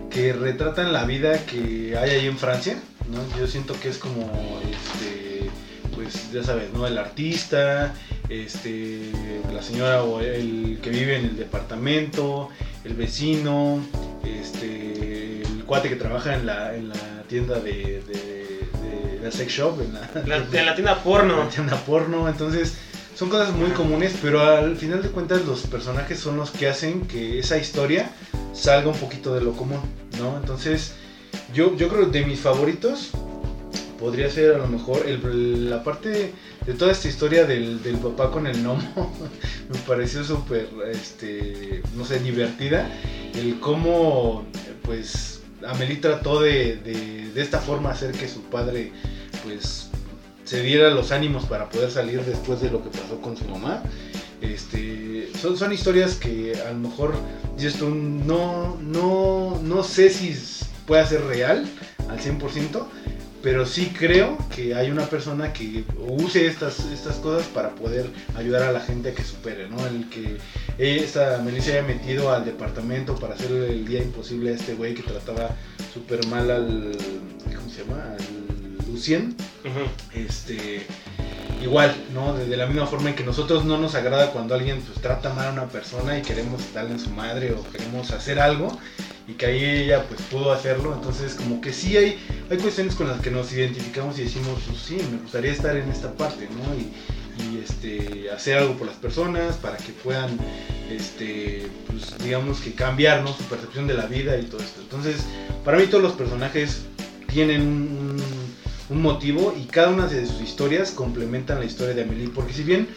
[0.09, 3.19] que retratan la vida que hay ahí en Francia, ¿no?
[3.39, 4.29] Yo siento que es como,
[4.63, 5.49] este,
[5.95, 6.87] pues ya sabes, ¿no?
[6.87, 7.93] El artista,
[8.27, 9.11] este,
[9.53, 12.49] la señora o el que vive en el departamento,
[12.83, 13.79] el vecino,
[14.25, 15.38] este,
[15.69, 16.95] cuate que trabaja en la, en la
[17.29, 21.35] tienda de, de, de la sex shop, en la, La- en la tienda porno.
[21.41, 22.73] una tienda porno, entonces
[23.15, 27.01] son cosas muy comunes, pero al final de cuentas los personajes son los que hacen
[27.07, 28.09] que esa historia
[28.53, 29.79] salga un poquito de lo común,
[30.19, 30.37] ¿no?
[30.37, 30.93] Entonces,
[31.53, 33.11] yo, yo creo que de mis favoritos
[33.99, 36.33] podría ser a lo mejor el- la parte
[36.65, 39.13] de toda esta historia del, del papá con el gnomo,
[39.69, 42.89] me pareció súper, este, no sé, divertida,
[43.35, 44.45] el cómo,
[44.83, 48.91] pues, Amelie trató de, de, de esta forma hacer que su padre,
[49.43, 49.89] pues,
[50.43, 53.83] se diera los ánimos para poder salir después de lo que pasó con su mamá.
[54.41, 57.13] Este, son, son historias que a lo mejor
[58.25, 60.35] no, no, no sé si
[60.87, 61.67] pueda ser real
[62.09, 62.85] al 100%,
[63.41, 68.63] pero sí creo que hay una persona que use estas, estas cosas para poder ayudar
[68.63, 69.85] a la gente a que supere, ¿no?
[69.85, 70.37] El que
[70.77, 75.03] esta Melissa haya metido al departamento para hacerle el día imposible a este güey que
[75.03, 75.55] trataba
[75.93, 76.91] súper mal al,
[77.55, 78.03] ¿cómo se llama?
[78.17, 79.35] Al Lucien
[80.13, 80.85] este
[81.61, 82.33] igual, ¿no?
[82.33, 85.33] De, de la misma forma en que nosotros no nos agrada cuando alguien pues, trata
[85.33, 88.77] mal a una persona y queremos darle en su madre o queremos hacer algo
[89.29, 92.17] y que ahí ella pues pudo hacerlo, entonces como que sí hay,
[92.49, 95.89] hay cuestiones con las que nos identificamos y decimos, pues sí, me gustaría estar en
[95.89, 96.73] esta parte, ¿no?
[96.75, 96.91] Y,
[97.63, 100.37] este, hacer algo por las personas para que puedan,
[100.91, 103.29] este, pues digamos que cambiar, ¿no?
[103.33, 104.81] Su percepción de la vida y todo esto.
[104.81, 105.21] Entonces,
[105.63, 106.81] para mí todos los personajes
[107.27, 107.67] tienen un,
[108.19, 108.23] un-
[108.89, 112.29] un motivo y cada una de sus historias complementan la historia de Amelie.
[112.29, 112.87] Porque si bien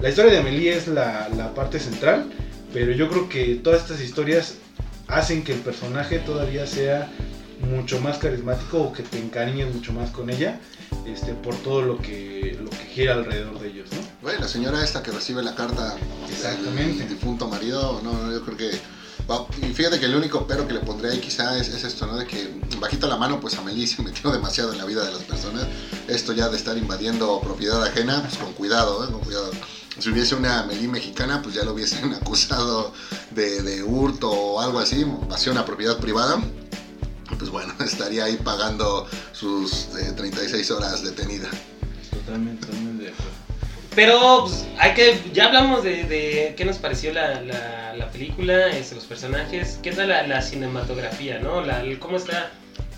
[0.00, 2.30] la historia de Amelie es la, la parte central,
[2.72, 4.54] pero yo creo que todas estas historias
[5.12, 7.08] hacen que el personaje todavía sea
[7.70, 10.58] mucho más carismático o que te encariñes mucho más con ella
[11.06, 13.98] este, por todo lo que, lo que gira alrededor de ellos, ¿no?
[14.22, 15.96] Güey, la señora esta que recibe la carta
[16.28, 17.04] Exactamente.
[17.04, 18.70] del difunto marido, no, no, yo creo que
[19.62, 22.16] Y fíjate que el único pero que le pondré ahí quizá es, es esto, ¿no?
[22.16, 25.22] De que bajita la mano, pues Amelie se metió demasiado en la vida de las
[25.22, 25.66] personas.
[26.08, 29.12] Esto ya de estar invadiendo propiedad ajena, pues con cuidado, ¿eh?
[29.12, 29.50] Con cuidado.
[29.98, 32.92] Si hubiese una Amelie mexicana, pues ya lo hubiesen acusado
[33.30, 36.42] de, de hurto o algo así, hacia una propiedad privada.
[37.38, 41.48] Pues bueno, estaría ahí pagando sus eh, 36 horas detenida.
[42.10, 43.32] Totalmente, totalmente de acuerdo.
[43.94, 45.22] Pero pues, hay que.
[45.34, 49.92] Ya hablamos de, de qué nos pareció la, la, la película, este, los personajes, qué
[49.92, 51.62] tal la, la cinematografía, ¿no?
[51.98, 52.50] Cómo está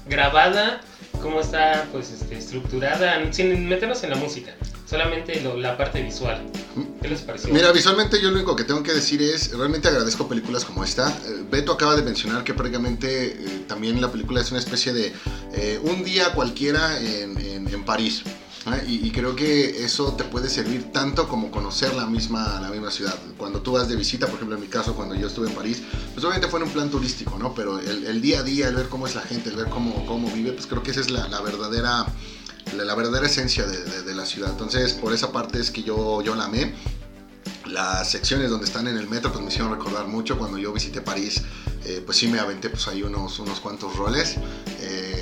[0.08, 0.80] grabada,
[1.22, 4.54] cómo está pues este, estructurada, sin meternos en la música,
[4.88, 6.42] solamente lo- la parte visual.
[7.00, 7.52] ¿Qué les pareció?
[7.52, 11.08] Mira, visualmente yo lo único que tengo que decir es, realmente agradezco películas como esta.
[11.10, 15.12] Eh, Beto acaba de mencionar que prácticamente eh, también la película es una especie de
[15.52, 17.34] eh, un día cualquiera en,
[17.84, 18.22] París.
[18.86, 22.90] Y, y creo que eso te puede servir tanto como conocer la misma, la misma
[22.90, 23.14] ciudad.
[23.36, 25.82] Cuando tú vas de visita, por ejemplo en mi caso, cuando yo estuve en París,
[26.14, 27.52] pues obviamente fue en un plan turístico, ¿no?
[27.54, 30.06] Pero el, el día a día, el ver cómo es la gente, el ver cómo,
[30.06, 32.06] cómo vive, pues creo que esa es la, la verdadera
[32.74, 34.50] la, la verdadera esencia de, de- de la ciudad.
[34.50, 36.72] Entonces, por esa parte es que yo, yo la amé.
[37.66, 41.00] Las secciones donde están en el metro pues me hicieron recordar mucho cuando yo visité
[41.00, 41.42] París.
[41.84, 44.36] eh, pues sí me aventé pues ahí unos, unos cuantos roles.
[44.80, 45.13] Eh,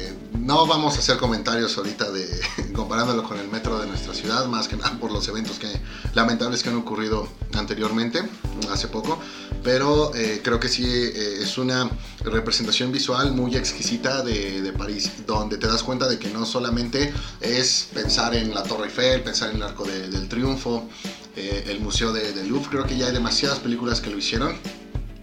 [0.52, 2.28] no vamos a hacer comentarios ahorita de
[2.74, 5.68] comparándolo con el metro de nuestra ciudad, más que nada por los eventos que
[6.12, 8.22] lamentables que han ocurrido anteriormente,
[8.70, 9.18] hace poco.
[9.64, 11.88] Pero eh, creo que sí eh, es una
[12.24, 17.14] representación visual muy exquisita de, de París, donde te das cuenta de que no solamente
[17.40, 20.86] es pensar en la Torre Eiffel, pensar en el Arco de- del Triunfo,
[21.34, 24.54] eh, el Museo de, de Louvre, creo que ya hay demasiadas películas que lo hicieron.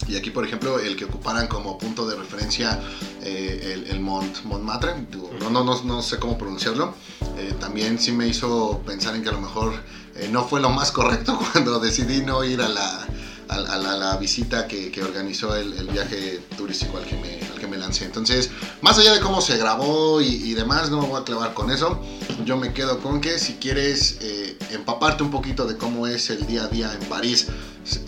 [0.08, 2.80] Y aquí, por ejemplo, el que ocuparan como punto de referencia
[3.22, 4.94] eh, el, el Mont, Montmartre,
[5.40, 6.96] no, no, no, no sé cómo pronunciarlo,
[7.38, 9.74] eh, también sí me hizo pensar en que a lo mejor
[10.16, 13.08] eh, no fue lo más correcto cuando decidí no ir a la,
[13.50, 17.40] a, a la, la visita que, que organizó el, el viaje turístico al que, me,
[17.52, 18.06] al que me lancé.
[18.06, 18.50] Entonces,
[18.82, 21.72] más allá de cómo se grabó y, y demás, no me voy a clavar con
[21.72, 22.02] eso.
[22.46, 26.48] Yo me quedo con que si quieres eh, empaparte un poquito de cómo es el
[26.48, 27.48] día a día en París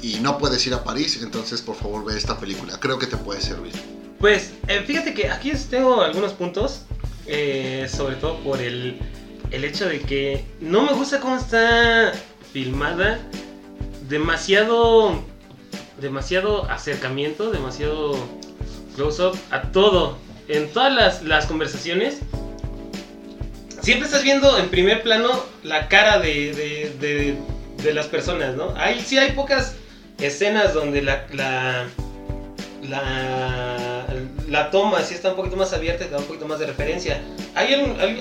[0.01, 2.79] y no puedes ir a París, entonces por favor ve esta película.
[2.79, 3.73] Creo que te puede servir.
[4.19, 6.81] Pues eh, fíjate que aquí tengo algunos puntos,
[7.25, 8.99] eh, sobre todo por el,
[9.51, 12.13] el hecho de que no me gusta cómo está
[12.53, 13.19] filmada,
[14.07, 15.23] demasiado,
[15.99, 18.15] demasiado acercamiento, demasiado
[18.95, 20.17] close-up a todo,
[20.47, 22.19] en todas las, las conversaciones.
[23.81, 25.29] Siempre estás viendo en primer plano
[25.63, 27.35] la cara de,
[27.83, 28.73] de las personas, ¿no?
[28.77, 29.75] Hay, sí hay pocas
[30.19, 31.87] escenas donde la, la,
[34.47, 37.19] la, toma sí está un poquito más abierta da un poquito más de referencia.
[37.55, 37.73] Hay,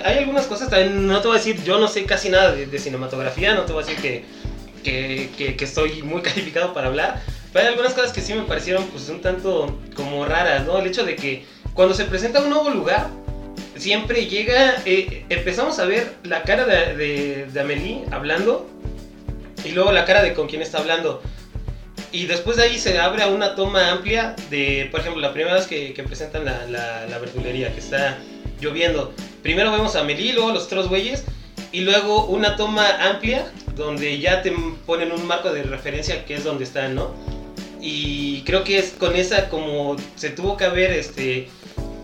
[0.05, 2.67] hay, algunas cosas, también no te voy a decir, yo no sé casi nada de,
[2.67, 4.25] de cinematografía, no te voy a decir que,
[4.83, 7.21] que, que- que estoy muy calificado para hablar,
[7.53, 10.79] pero hay algunas cosas que sí me parecieron pues un tanto como raras, ¿no?
[10.79, 11.45] El hecho de que
[11.75, 13.09] cuando se presenta un nuevo lugar,
[13.77, 18.69] siempre llega, eh, empezamos a ver la cara de, de, de Amelie hablando
[19.65, 21.23] y luego la cara de con quién está hablando.
[22.13, 25.55] Y después de ahí se abre a una toma amplia de, por ejemplo, la primera
[25.55, 28.19] vez que, que presentan la, la, la verdulería, que está
[28.61, 29.13] lloviendo.
[29.43, 31.25] Primero vemos a Amelie, luego los otros güeyes,
[31.73, 34.53] y luego una toma amplia donde ya te
[34.87, 37.15] ponen un marco de referencia que es donde están, ¿no?
[37.81, 41.49] Y creo que es con esa como se tuvo que haber este,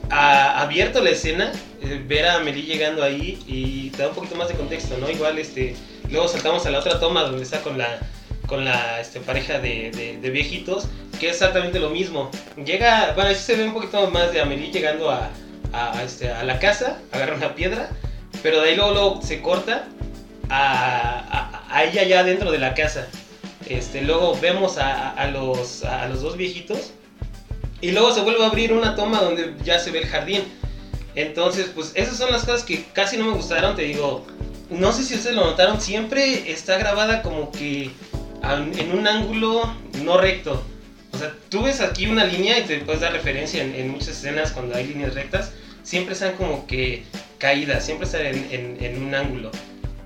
[0.08, 4.36] a- abierto la escena, eh, ver a Amelie llegando ahí y te da un poquito
[4.36, 5.10] más de contexto, ¿no?
[5.10, 5.74] Igual este,
[6.10, 7.98] luego saltamos a la otra toma donde está con la,
[8.46, 10.86] con la este, pareja de, de- viejitos,
[11.18, 12.30] que es exactamente lo mismo.
[12.64, 15.30] Llega, bueno, se ve un poquito más de Amelie llegando a,
[16.04, 17.90] este, a la casa, agarra una piedra,
[18.42, 19.88] pero de ahí luego, se corta
[20.50, 23.08] a, a, ella ya dentro de la casa.
[23.68, 26.92] Este, luego vemos a los, a los dos viejitos
[27.80, 30.42] y luego se vuelve a abrir una toma donde ya se ve el jardín.
[31.14, 34.26] Entonces, pues esas son las cosas que casi no me gustaron, te digo.
[34.70, 37.90] No sé si ustedes lo notaron, siempre está grabada como que
[38.42, 39.74] en un ángulo
[40.04, 40.62] no recto.
[41.12, 44.52] O sea, tú ves aquí una línea y te puedes dar referencia en, muchas escenas
[44.52, 45.52] cuando hay líneas rectas.
[45.82, 47.04] Siempre están como que
[47.38, 49.50] caídas, siempre están en, en- un ángulo.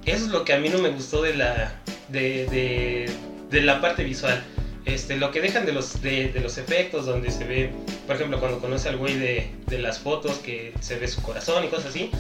[0.05, 3.09] Eso es lo que a mí no me gustó de la, de,
[3.51, 4.43] de- la parte visual.
[4.85, 7.71] Este, lo que dejan de los, de los efectos, donde se ve,
[8.07, 11.65] por ejemplo, cuando conoce al güey de, de las fotos, que se ve su corazón
[11.65, 12.11] y cosas así,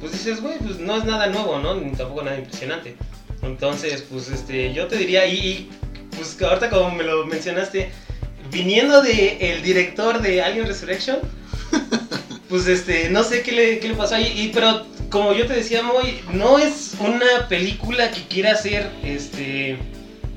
[0.00, 1.74] pues dices, güey, pues no es nada nuevo, ¿no?
[1.74, 2.96] Ni tampoco nada impresionante.
[3.42, 5.70] Entonces, pues este, yo te diría, y,
[6.16, 7.90] pues ahorita como me lo mencionaste,
[8.50, 11.18] viniendo de el director de Alien Resurrection,
[12.48, 15.54] pues este, no sé qué le, qué le pasó ahí, y, pero como yo te
[15.54, 19.78] decía, Moy, no es una película que quiera ser, este,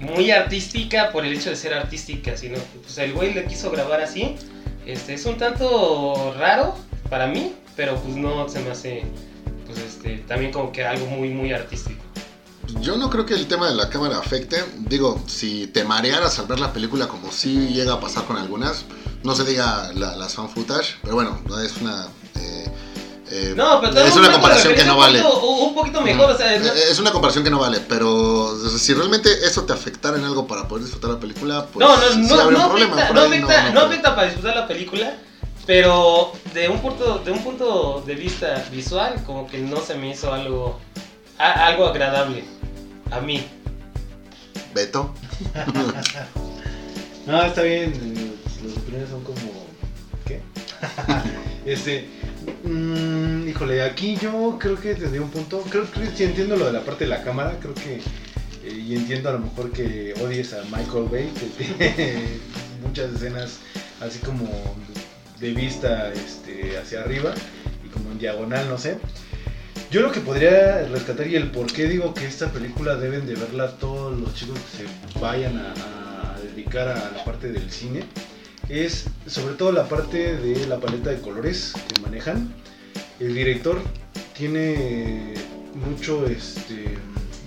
[0.03, 3.71] muy artística por el hecho de ser artística, sino que pues, el güey le quiso
[3.71, 4.35] grabar así.
[4.85, 6.75] Este, es un tanto raro
[7.09, 9.03] para mí, pero pues no se me hace
[9.73, 12.01] pues este también como que algo muy muy artístico.
[12.79, 14.63] Yo no creo que el tema de la cámara afecte.
[14.77, 18.85] Digo, si te marearas al ver la película, como sí llega a pasar con algunas,
[19.23, 22.07] no se diga la- las fan footage, pero bueno, es una.
[22.35, 22.71] eh,
[23.31, 25.19] eh, No, pero es una un comparación que no vale.
[25.19, 27.79] Un poquito, un poquito mejor, o sea, no- Eh, Es una comparación que no vale,
[27.87, 31.95] pero si realmente eso te afectara en algo para poder disfrutar la película, pues no,
[31.95, 32.95] no, sí no, no problema.
[32.95, 33.85] afecta, no afecta, no creo.
[33.85, 35.17] afecta para disfrutar la película,
[35.65, 40.09] pero de un punto, de un punto de vista visual, como que no se me
[40.11, 40.79] hizo algo,
[41.37, 42.43] a- algo agradable
[43.11, 43.45] a mí.
[44.73, 45.13] Beto.
[47.25, 47.93] No, está bien.
[48.65, 49.37] Las opiniones son como.
[50.25, 50.41] ¿Qué?
[51.65, 52.09] este.
[52.65, 55.61] mm, híjole, aquí yo creo que tendría un punto.
[55.69, 57.57] Creo que sí entiendo lo de la parte de la cámara.
[57.61, 58.01] Creo que.
[58.65, 62.27] eh, y entiendo a lo mejor que odies a Michael Bay, que tiene
[62.85, 63.59] muchas escenas
[64.01, 64.45] así como
[65.43, 67.33] de vista este, hacia arriba
[67.85, 68.97] y como en diagonal, no sé.
[69.91, 73.35] Yo lo que podría rescatar y el por qué digo que esta película deben de
[73.35, 78.03] verla todos los chicos que se vayan a, dedicar a la parte del cine
[78.69, 82.53] es sobre todo la parte de la paleta de colores que manejan.
[83.19, 83.81] El director
[84.37, 85.33] tiene
[85.73, 86.97] mucho este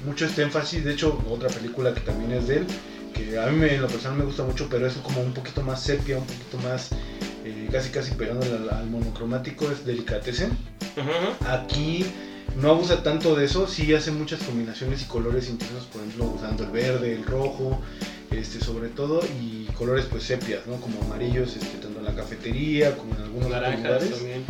[0.04, 2.66] mucho este énfasis, de hecho otra película que también es de él,
[3.14, 5.62] que a mí me, en lo personal me gusta mucho, pero es como un poquito
[5.62, 6.90] más sepia, un poquito más
[7.46, 10.50] eh, casi casi pegándole al, al monocromático, es Delicatessen.
[11.46, 12.04] Aquí
[12.60, 16.64] no abusa tanto de eso, sí hace muchas combinaciones y colores intensos, por ejemplo, usando
[16.64, 17.80] el verde, el rojo,
[18.30, 20.76] este sobre todo, y colores pues sepias, ¿no?
[20.76, 24.10] Como amarillos, este, tanto en la cafetería como en algunos Naranjas lugares.
[24.10, 24.44] también.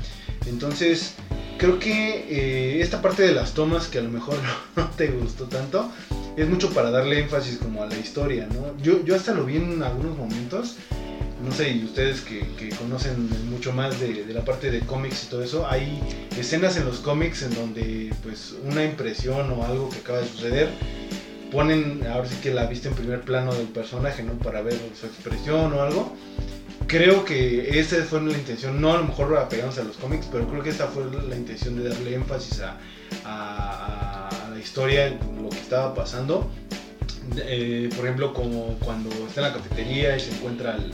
[0.46, 1.14] Entonces,
[1.58, 4.36] creo que eh, esta parte de las tomas que a lo mejor
[4.76, 5.90] no te gustó tanto,
[6.36, 8.80] es mucho para darle énfasis como a la historia, ¿no?
[8.82, 10.76] Yo, yo hasta lo vi en algunos momentos,
[11.44, 12.46] no sé, y ustedes que,
[12.78, 16.00] conocen mucho más de, la parte de cómics y todo eso, hay
[16.38, 20.70] escenas en los cómics en donde pues una impresión o algo que acaba de suceder,
[21.52, 24.32] ponen ahora sí que la vista en primer plano del personaje, ¿no?
[24.34, 26.16] Para ver su expresión o algo
[26.88, 30.46] creo que esa fue la intención, no a lo mejor apegándose a los cómics, pero
[30.48, 32.76] creo que esta fue la intención de darle énfasis a,
[33.24, 35.08] a- a la historia,
[35.42, 36.48] lo que estaba pasando.
[37.38, 40.92] Eh, por ejemplo, como cuando está en la cafetería y se encuentra al,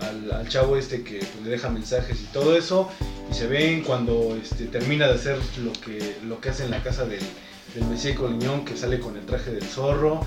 [0.00, 2.90] al- al chavo este que pues, le deja mensajes y todo eso,
[3.30, 6.82] y se ven cuando este, termina de hacer lo que, lo que hace en la
[6.82, 7.20] casa del,
[7.74, 10.20] del Mesías Coliñón, que sale con el traje del zorro.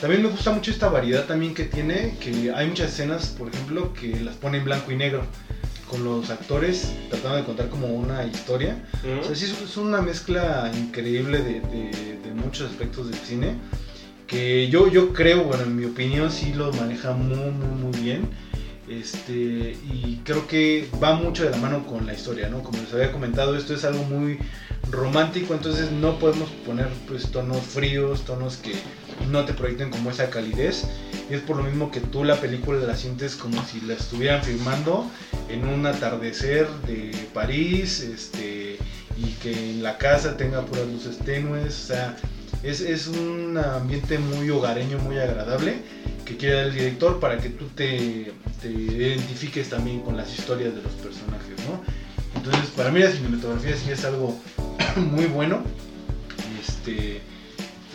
[0.00, 3.92] También me gusta mucho esta variedad también que tiene, que hay muchas escenas, por ejemplo,
[3.94, 5.22] que las pone en blanco y negro,
[5.90, 8.84] con los actores tratando de contar como una historia.
[9.20, 13.54] O sea, sí es- es una mezcla increíble de, de- de muchos aspectos del cine,
[14.26, 18.28] que yo, yo creo, bueno, en mi opinión sí lo maneja muy, muy, muy bien.
[18.88, 22.62] Este, y creo que va mucho de la mano con la historia, ¿no?
[22.62, 24.38] Como les había comentado, esto es algo muy
[24.90, 28.72] romántico, entonces no podemos poner pues tonos fríos, tonos que
[29.30, 30.84] no te proyecten como esa calidez.
[31.28, 35.04] Es por lo mismo que tú la película la sientes como si la estuvieran filmando
[35.50, 38.78] en un atardecer de París, este,
[39.18, 42.16] y que en la casa tenga puras luces tenues, o sea,
[42.62, 45.82] es, es un ambiente muy hogareño, muy agradable
[46.24, 50.82] que quiere el director para que tú te, te identifiques también con las historias de
[50.82, 51.80] los personajes, ¿no?
[52.36, 54.36] Entonces, para mí la cinematografía sí es algo
[54.96, 55.62] muy bueno,
[56.60, 57.20] este,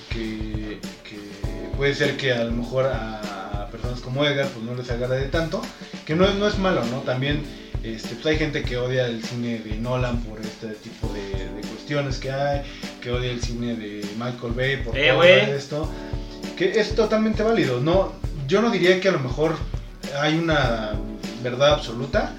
[0.09, 1.17] que, que
[1.77, 5.61] puede ser que a lo mejor a, personas como Edgar pues no les agrade tanto,
[6.05, 6.99] que no, es- no es malo, ¿no?
[6.99, 7.41] También
[7.83, 11.61] este, pues hay gente que odia el cine de Nolan por este tipo de, de
[11.67, 12.61] cuestiones que hay,
[13.01, 15.23] que odia el cine de Michael Bay por Eh, todo
[15.55, 15.91] esto,
[16.55, 18.13] que es totalmente válido, ¿no?
[18.47, 19.55] Yo no diría que a lo mejor
[20.19, 20.91] hay una
[21.41, 22.33] verdad absoluta,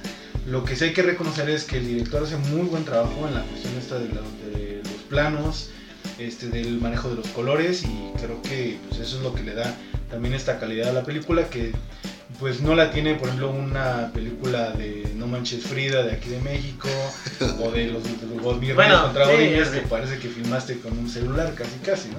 [0.47, 3.35] lo que sí hay que reconocer es que el director hace muy buen trabajo en
[3.35, 5.71] la cuestión esta de, la- de los planos,
[6.19, 9.55] este, del manejo de los colores y creo que pues, eso es lo que le
[9.55, 9.75] da
[10.11, 11.73] también esta calidad a la película que
[12.39, 16.41] pues no la tiene por ejemplo una película de No Manches Frida de aquí de
[16.41, 16.89] México
[17.61, 18.43] o de los, los
[18.75, 19.33] Bueno, contra sí.
[19.71, 22.19] que parece que filmaste con un celular casi casi, ¿no?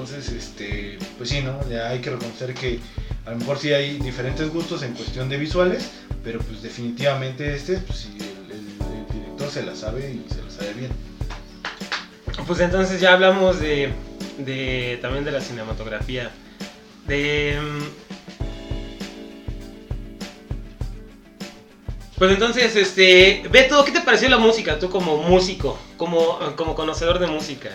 [0.00, 1.60] Entonces, este, pues sí, ¿no?
[1.68, 2.80] Ya hay que reconocer que
[3.26, 5.90] a lo mejor sí hay diferentes gustos en cuestión de visuales,
[6.24, 10.72] pero pues definitivamente este, pues sí, el, director se la sabe y se la sabe
[10.72, 10.90] bien.
[12.46, 13.92] Pues entonces ya hablamos de,
[14.38, 16.30] de también de la cinematografía.
[17.06, 17.58] De
[22.20, 24.78] Pues entonces, este, Beto, ¿qué te pareció la música?
[24.78, 27.70] Tú como músico, como, como conocedor de música.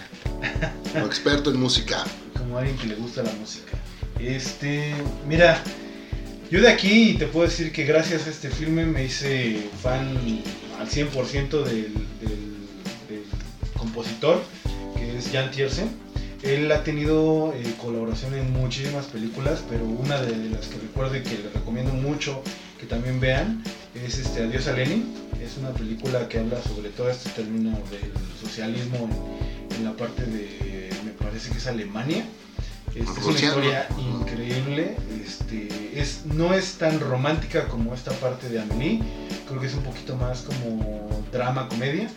[0.94, 2.06] Como experto en música.
[2.38, 3.72] Como alguien que le gusta la música.
[4.20, 4.94] Este,
[5.28, 5.64] mira,
[6.52, 10.16] yo de aquí te puedo decir que gracias a este filme me hice fan
[10.80, 12.68] al 100% del, del,
[13.10, 13.26] del
[13.76, 14.44] compositor,
[14.96, 15.90] que es Jan Tiersen.
[16.44, 21.24] Él ha tenido eh, colaboración en muchísimas películas, pero una de las que recuerdo y
[21.24, 22.44] que les recomiendo mucho
[22.86, 23.64] que también vean
[23.96, 25.14] es este Adiós a Lenin.
[25.42, 29.10] Es una película que habla sobre todo este término del socialismo
[29.72, 32.26] en, en la parte de, me parece que es Alemania.
[32.94, 34.98] Este, es una historia increíble.
[35.24, 39.02] Este, es, no es tan romántica como esta parte de Amelie.
[39.48, 42.10] Creo que es un poquito más como drama, comedia.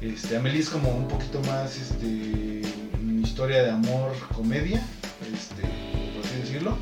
[0.00, 2.62] Este, Amelie es como un poquito más este,
[3.00, 4.82] una historia de amor, comedia,
[5.32, 5.62] este,
[6.14, 6.76] por así decirlo.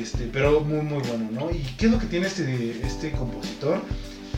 [0.00, 1.50] Este, pero muy muy bueno, ¿no?
[1.50, 3.80] ¿Y qué es lo que tiene este, este compositor?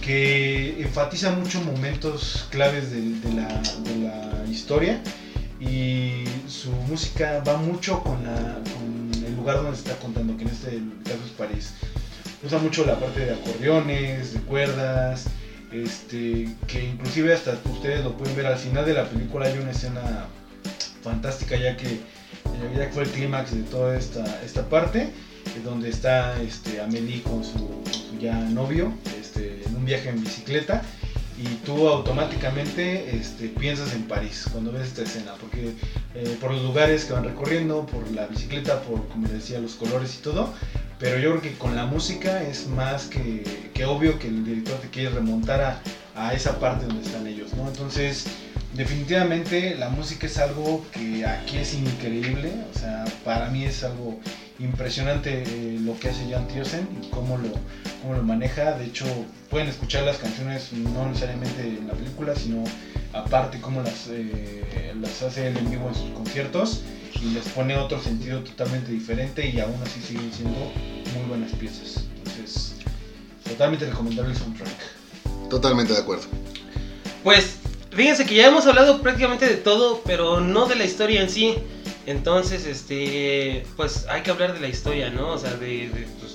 [0.00, 5.02] Que enfatiza mucho momentos claves de, de la, de la historia
[5.60, 10.44] y su música va mucho con, la, con el lugar donde se está contando, que
[10.44, 11.74] en este caso es París.
[12.42, 15.26] Usa mucho la parte de acordeones, de cuerdas,
[15.70, 19.70] este, que inclusive hasta ustedes lo pueden ver al final de la película hay una
[19.72, 20.26] escena
[21.02, 22.00] fantástica ya que
[22.74, 25.12] ya que fue el clímax de toda esta, esta parte
[25.58, 30.82] donde está este, su, con su ya novio este, en un viaje en bicicleta
[31.42, 35.72] y tú automáticamente este, piensas en París cuando ves esta escena, porque
[36.14, 40.16] eh, por los lugares que van recorriendo, por la bicicleta, por como decía, los colores
[40.16, 40.52] y todo,
[40.98, 44.76] pero yo creo que con la música es más que, que obvio que el director
[44.80, 45.82] te quiere remontar a,
[46.14, 47.66] a, esa parte donde están ellos, ¿no?
[47.68, 48.26] Entonces,
[48.74, 54.20] definitivamente la música es algo que aquí es increíble, o sea, para mí es algo
[54.60, 57.48] impresionante eh, lo que hace Jan Tiersen y cómo lo,
[58.02, 58.72] cómo lo maneja.
[58.72, 59.06] De hecho,
[59.48, 62.64] pueden escuchar las canciones no necesariamente en la película, sino
[63.12, 66.82] aparte cómo las, eh, las hace él en vivo en sus conciertos
[67.20, 70.58] y les pone otro sentido totalmente diferente y aún así siguen siendo
[71.14, 72.04] muy buenas piezas.
[72.18, 72.76] Entonces,
[73.44, 75.48] totalmente recomendable el soundtrack.
[75.48, 76.24] Totalmente de acuerdo.
[77.24, 77.56] Pues
[77.90, 81.56] fíjense que ya hemos hablado prácticamente de todo, pero no de la historia en sí.
[82.06, 85.28] Entonces, este, pues hay que hablar de la historia, ¿no?
[85.30, 86.34] O sea, de, de pues,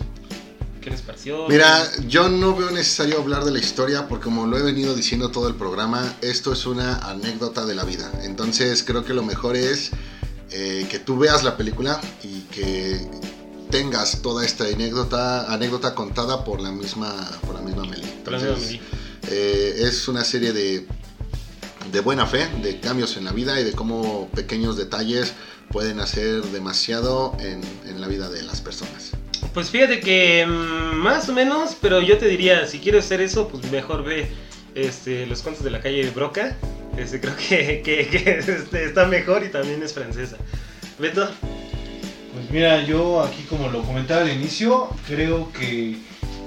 [0.81, 1.47] ¿qué les pareció?
[1.47, 5.31] Mira, yo no veo necesario hablar de la historia porque como lo he venido diciendo
[5.31, 8.11] todo el programa, esto es una anécdota de la vida.
[8.23, 9.91] Entonces creo que lo mejor es
[10.51, 13.01] eh, que tú veas la película y que
[13.71, 17.13] tengas toda esta anécdota, anécdota contada por la misma,
[17.45, 18.07] por la misma Meli.
[18.17, 18.79] Entonces,
[19.29, 20.87] eh, es una serie de,
[21.91, 25.33] de buena fe, de cambios en la vida y de cómo pequeños detalles
[25.69, 29.11] pueden hacer demasiado en, en la vida de las personas.
[29.53, 33.47] Pues fíjate que mm, más o menos, pero yo te diría, si quieres hacer eso,
[33.47, 34.27] pues mejor ve
[34.75, 36.55] este, los cuentos de la calle de Broca.
[36.97, 40.37] Este, creo que, que, que, este, está mejor y también es francesa.
[40.99, 41.29] Beto.
[42.33, 45.95] Pues mira, yo aquí como lo comentaba al inicio, creo que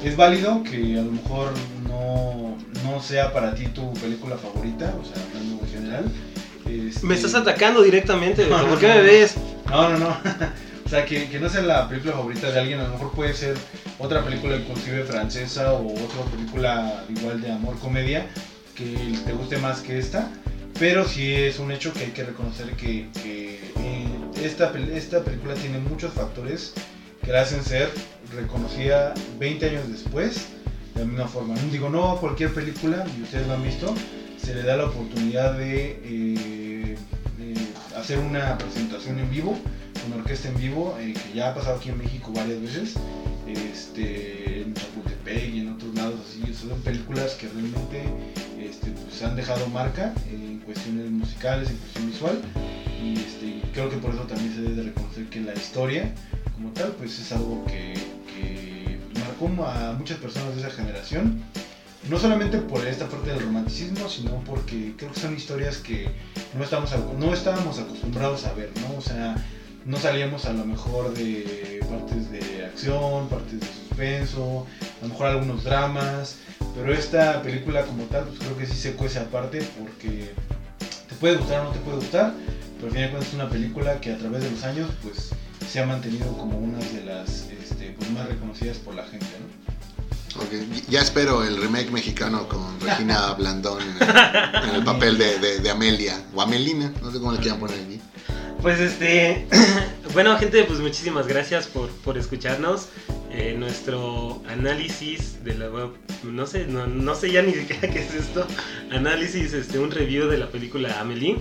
[0.02, 1.52] es válido que a lo mejor
[1.86, 6.04] no, no sea para ti tu película favorita, o sea, hablando en general.
[6.66, 7.06] Este...
[7.06, 8.66] Me estás atacando directamente, Beto.
[8.66, 9.34] ¿por qué me ves?
[9.68, 10.16] No, no, no.
[10.86, 13.34] O sea, que, que, no sea la película favorita de alguien, a lo mejor puede
[13.34, 13.58] ser
[13.98, 18.26] otra película inclusive francesa o otra película igual de amor comedia
[18.74, 18.96] que
[19.26, 20.30] te guste más que esta.
[20.78, 24.06] Pero sí es un hecho que hay que reconocer que, que eh,
[24.42, 26.72] esta, esta película tiene muchos factores
[27.28, 27.90] que la hacen ser
[28.34, 30.48] reconocida 20 años después
[30.94, 31.54] de la misma forma.
[31.56, 33.94] No digo, no a cualquier película, y ustedes lo han visto,
[34.42, 36.96] se le da la oportunidad de, eh,
[37.36, 37.54] de
[37.98, 39.58] hacer una presentación en vivo
[40.00, 42.94] con orquesta en vivo, eh, que ya ha pasado aquí en México varias veces,
[43.46, 48.04] este, en Chapultepec y en otros lados así, son películas que realmente
[48.58, 52.40] este, pues, han dejado marca en cuestiones musicales, en cuestión visual,
[53.02, 56.14] y este, creo que por eso también se debe reconocer que la historia
[56.58, 57.94] como tal, pues es algo que,
[59.14, 61.40] marcó a muchas personas de esa generación,
[62.08, 66.08] no solamente por esta parte del romanticismo, sino porque creo que son historias que
[66.56, 68.98] no, estamos, no estábamos acostumbrados a ver, ¿no?
[68.98, 69.36] O sea,
[69.84, 74.66] no salíamos a lo mejor de partes de acción, partes de suspenso,
[75.00, 76.38] a lo mejor algunos dramas,
[76.74, 80.32] pero esta película como tal, pues creo que sí se cuece aparte porque
[81.08, 82.34] te puede gustar o no te puede gustar,
[82.76, 85.30] pero al final de cuentas es una película que a través de los años pues
[85.70, 89.68] se ha mantenido como una de las este, pues, más reconocidas por la gente, ¿no?
[90.44, 90.84] Okay.
[90.88, 95.58] Ya espero el remake mexicano con Regina Blandón en el, en el papel de, de,
[95.58, 98.00] de, Amelia o Amelina, no sé cómo le quieran poner aquí.
[98.62, 99.46] Pues este,
[100.12, 102.88] bueno gente, pues muchísimas gracias por, por escucharnos.
[103.30, 105.90] Eh, nuestro análisis de la web,
[106.24, 108.46] no sé, no, no, sé ya ni siquiera qué es esto.
[108.90, 111.38] Análisis, este, un review de la película Amelie.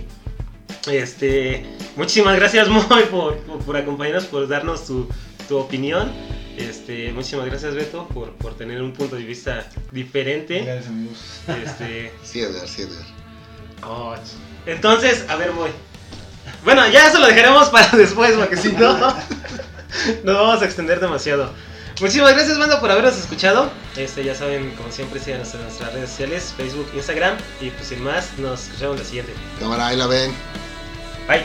[0.86, 1.66] Este,
[1.96, 5.08] muchísimas gracias Moy por, por, por, acompañarnos, por darnos tu,
[5.48, 6.12] tu opinión.
[6.56, 10.62] Este, muchísimas gracias Beto por, por tener un punto de vista diferente.
[10.64, 11.18] Gracias, amigos.
[11.64, 13.04] Este, Sí, Edgar, sí, Edgar.
[13.84, 14.14] oh,
[14.66, 15.70] entonces, a ver, voy.
[16.64, 21.52] Bueno, ya eso lo dejaremos para después, porque si no, nos vamos a extender demasiado.
[22.00, 23.70] Muchísimas gracias, banda, por habernos escuchado.
[23.96, 27.36] Este, ya saben, como siempre, síganos en nuestras redes sociales, Facebook, Instagram.
[27.60, 29.32] Y pues sin más, nos escuchamos la siguiente.
[29.58, 30.32] Cámara, ahí la ven.
[31.28, 31.44] はい。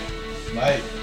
[0.56, 1.03] はい